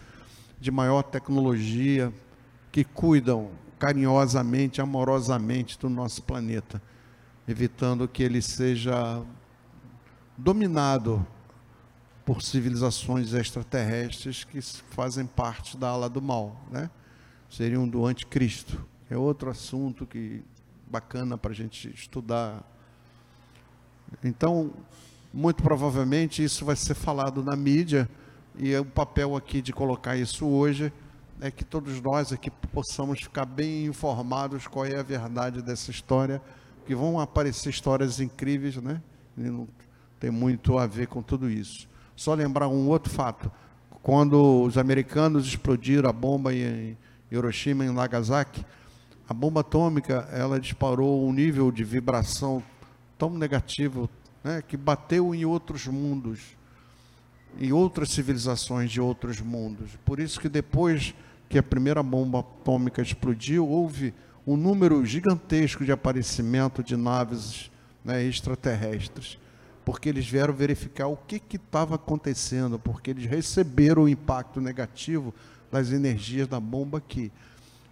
de 0.65 0.71
maior 0.71 1.03
tecnologia, 1.03 2.11
que 2.73 2.85
cuidam 2.85 3.51
carinhosamente, 3.79 4.81
amorosamente 4.81 5.79
do 5.79 5.91
nosso 5.91 6.23
planeta, 6.23 6.81
evitando 7.47 8.09
que 8.09 8.23
ele 8.23 8.41
seja 8.41 9.23
dominado 10.39 11.25
por 12.25 12.41
civilizações 12.41 13.35
extraterrestres 13.35 14.43
que 14.43 14.63
fazem 14.63 15.27
parte 15.27 15.77
da 15.77 15.91
ala 15.91 16.09
do 16.09 16.23
mal, 16.23 16.59
né? 16.71 16.89
Seriam 17.51 17.87
do 17.87 18.07
anticristo. 18.07 18.83
É 19.11 19.19
outro 19.19 19.51
assunto 19.51 20.07
que 20.07 20.43
bacana 20.91 21.37
para 21.37 21.51
a 21.51 21.55
gente 21.55 21.91
estudar. 21.91 22.65
Então, 24.25 24.73
muito 25.31 25.63
provavelmente 25.63 26.43
isso 26.43 26.65
vai 26.65 26.75
ser 26.75 26.95
falado 26.95 27.43
na 27.43 27.55
mídia 27.55 28.09
e 28.57 28.77
o 28.77 28.85
papel 28.85 29.35
aqui 29.35 29.61
de 29.61 29.73
colocar 29.73 30.17
isso 30.17 30.47
hoje 30.47 30.93
é 31.41 31.51
que 31.51 31.65
todos 31.65 32.01
nós 32.01 32.33
aqui 32.33 32.51
possamos 32.51 33.21
ficar 33.21 33.45
bem 33.45 33.87
informados 33.87 34.67
qual 34.69 34.87
é 34.87 34.99
a 34.99 35.03
verdade 35.03 35.61
dessa 35.61 35.91
história, 35.91 36.41
que 36.87 36.95
vão 36.95 37.19
aparecer 37.19 37.71
histórias 37.71 38.21
incríveis, 38.21 38.77
né? 38.77 39.03
E 39.37 39.43
não 39.43 39.67
tem 40.21 40.31
muito 40.31 40.79
a 40.79 40.87
ver 40.87 41.09
com 41.09 41.21
tudo 41.21 41.51
isso. 41.51 41.89
Só 42.15 42.33
lembrar 42.35 42.69
um 42.69 42.89
outro 42.89 43.13
fato. 43.13 43.51
Quando 44.03 44.63
os 44.63 44.79
americanos 44.79 45.47
explodiram 45.47 46.09
a 46.09 46.13
bomba 46.13 46.55
em 46.55 46.97
Hiroshima 47.33 47.85
e 47.85 47.91
Nagasaki, 47.91 48.65
a 49.29 49.35
bomba 49.35 49.63
atômica, 49.63 50.29
ela 50.31 50.61
disparou 50.61 51.27
um 51.27 51.33
nível 51.33 51.73
de 51.73 51.83
vibração 51.83 52.63
tão 53.19 53.31
negativo, 53.31 54.09
né, 54.45 54.63
que 54.63 54.77
bateu 54.77 55.35
em 55.35 55.45
outros 55.45 55.87
mundos 55.87 56.57
em 57.59 57.73
outras 57.73 58.11
civilizações 58.11 58.91
de 58.91 59.01
outros 59.01 59.41
mundos. 59.41 59.91
Por 60.05 60.21
isso 60.21 60.41
que 60.41 60.49
depois 60.49 61.15
que 61.49 61.59
a 61.59 61.63
primeira 61.63 62.03
bomba 62.03 62.41
atômica 62.41 63.01
explodiu, 63.01 63.69
houve 63.69 64.15
um 64.47 64.57
número 64.57 65.05
gigantesco 65.05 65.85
de 65.85 65.93
aparecimento 65.93 66.83
de 66.83 66.97
naves 66.97 67.71
né, 68.05 68.23
extraterrestres, 68.23 69.39
porque 69.85 70.09
eles 70.09 70.27
vieram 70.27 70.53
verificar 70.53 71.07
o 71.07 71.17
que 71.17 71.41
estava 71.55 71.95
acontecendo, 71.95 72.79
porque 72.79 73.11
eles 73.11 73.27
receberam 73.27 74.05
o 74.05 74.09
impacto 74.09 74.61
negativo 74.61 75.35
das 75.71 75.93
energias 75.93 76.49
da 76.49 76.61
bomba 76.61 76.99
aqui. 76.99 77.33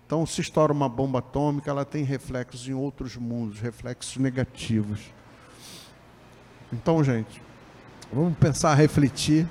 Então, 0.06 0.26
se 0.26 0.42
estoura 0.42 0.72
uma 0.72 0.88
bomba 0.88 1.20
atômica, 1.20 1.70
ela 1.70 1.84
tem 1.84 2.04
reflexos 2.04 2.68
em 2.68 2.74
outros 2.74 3.16
mundos, 3.16 3.60
reflexos 3.60 4.18
negativos. 4.18 5.00
Então, 6.70 7.02
gente, 7.02 7.40
Vamos 8.12 8.36
pensar, 8.36 8.74
refletir, 8.74 9.46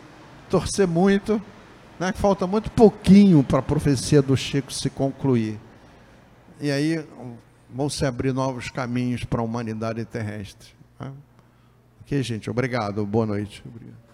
torcer 0.49 0.87
muito, 0.87 1.41
né? 1.99 2.13
Falta 2.13 2.45
muito 2.45 2.69
pouquinho 2.71 3.43
para 3.43 3.59
a 3.59 3.63
profecia 3.63 4.21
do 4.21 4.37
Chico 4.37 4.71
se 4.71 4.89
concluir. 4.89 5.59
E 6.59 6.69
aí 6.69 7.03
vão 7.73 7.89
se 7.89 8.05
abrir 8.05 8.33
novos 8.33 8.69
caminhos 8.69 9.23
para 9.23 9.41
a 9.41 9.43
humanidade 9.43 10.05
terrestre. 10.05 10.69
Né? 10.99 11.11
Ok, 12.01 12.21
gente? 12.21 12.49
Obrigado. 12.49 13.05
Boa 13.05 13.25
noite. 13.25 13.63
Obrigado. 13.65 14.10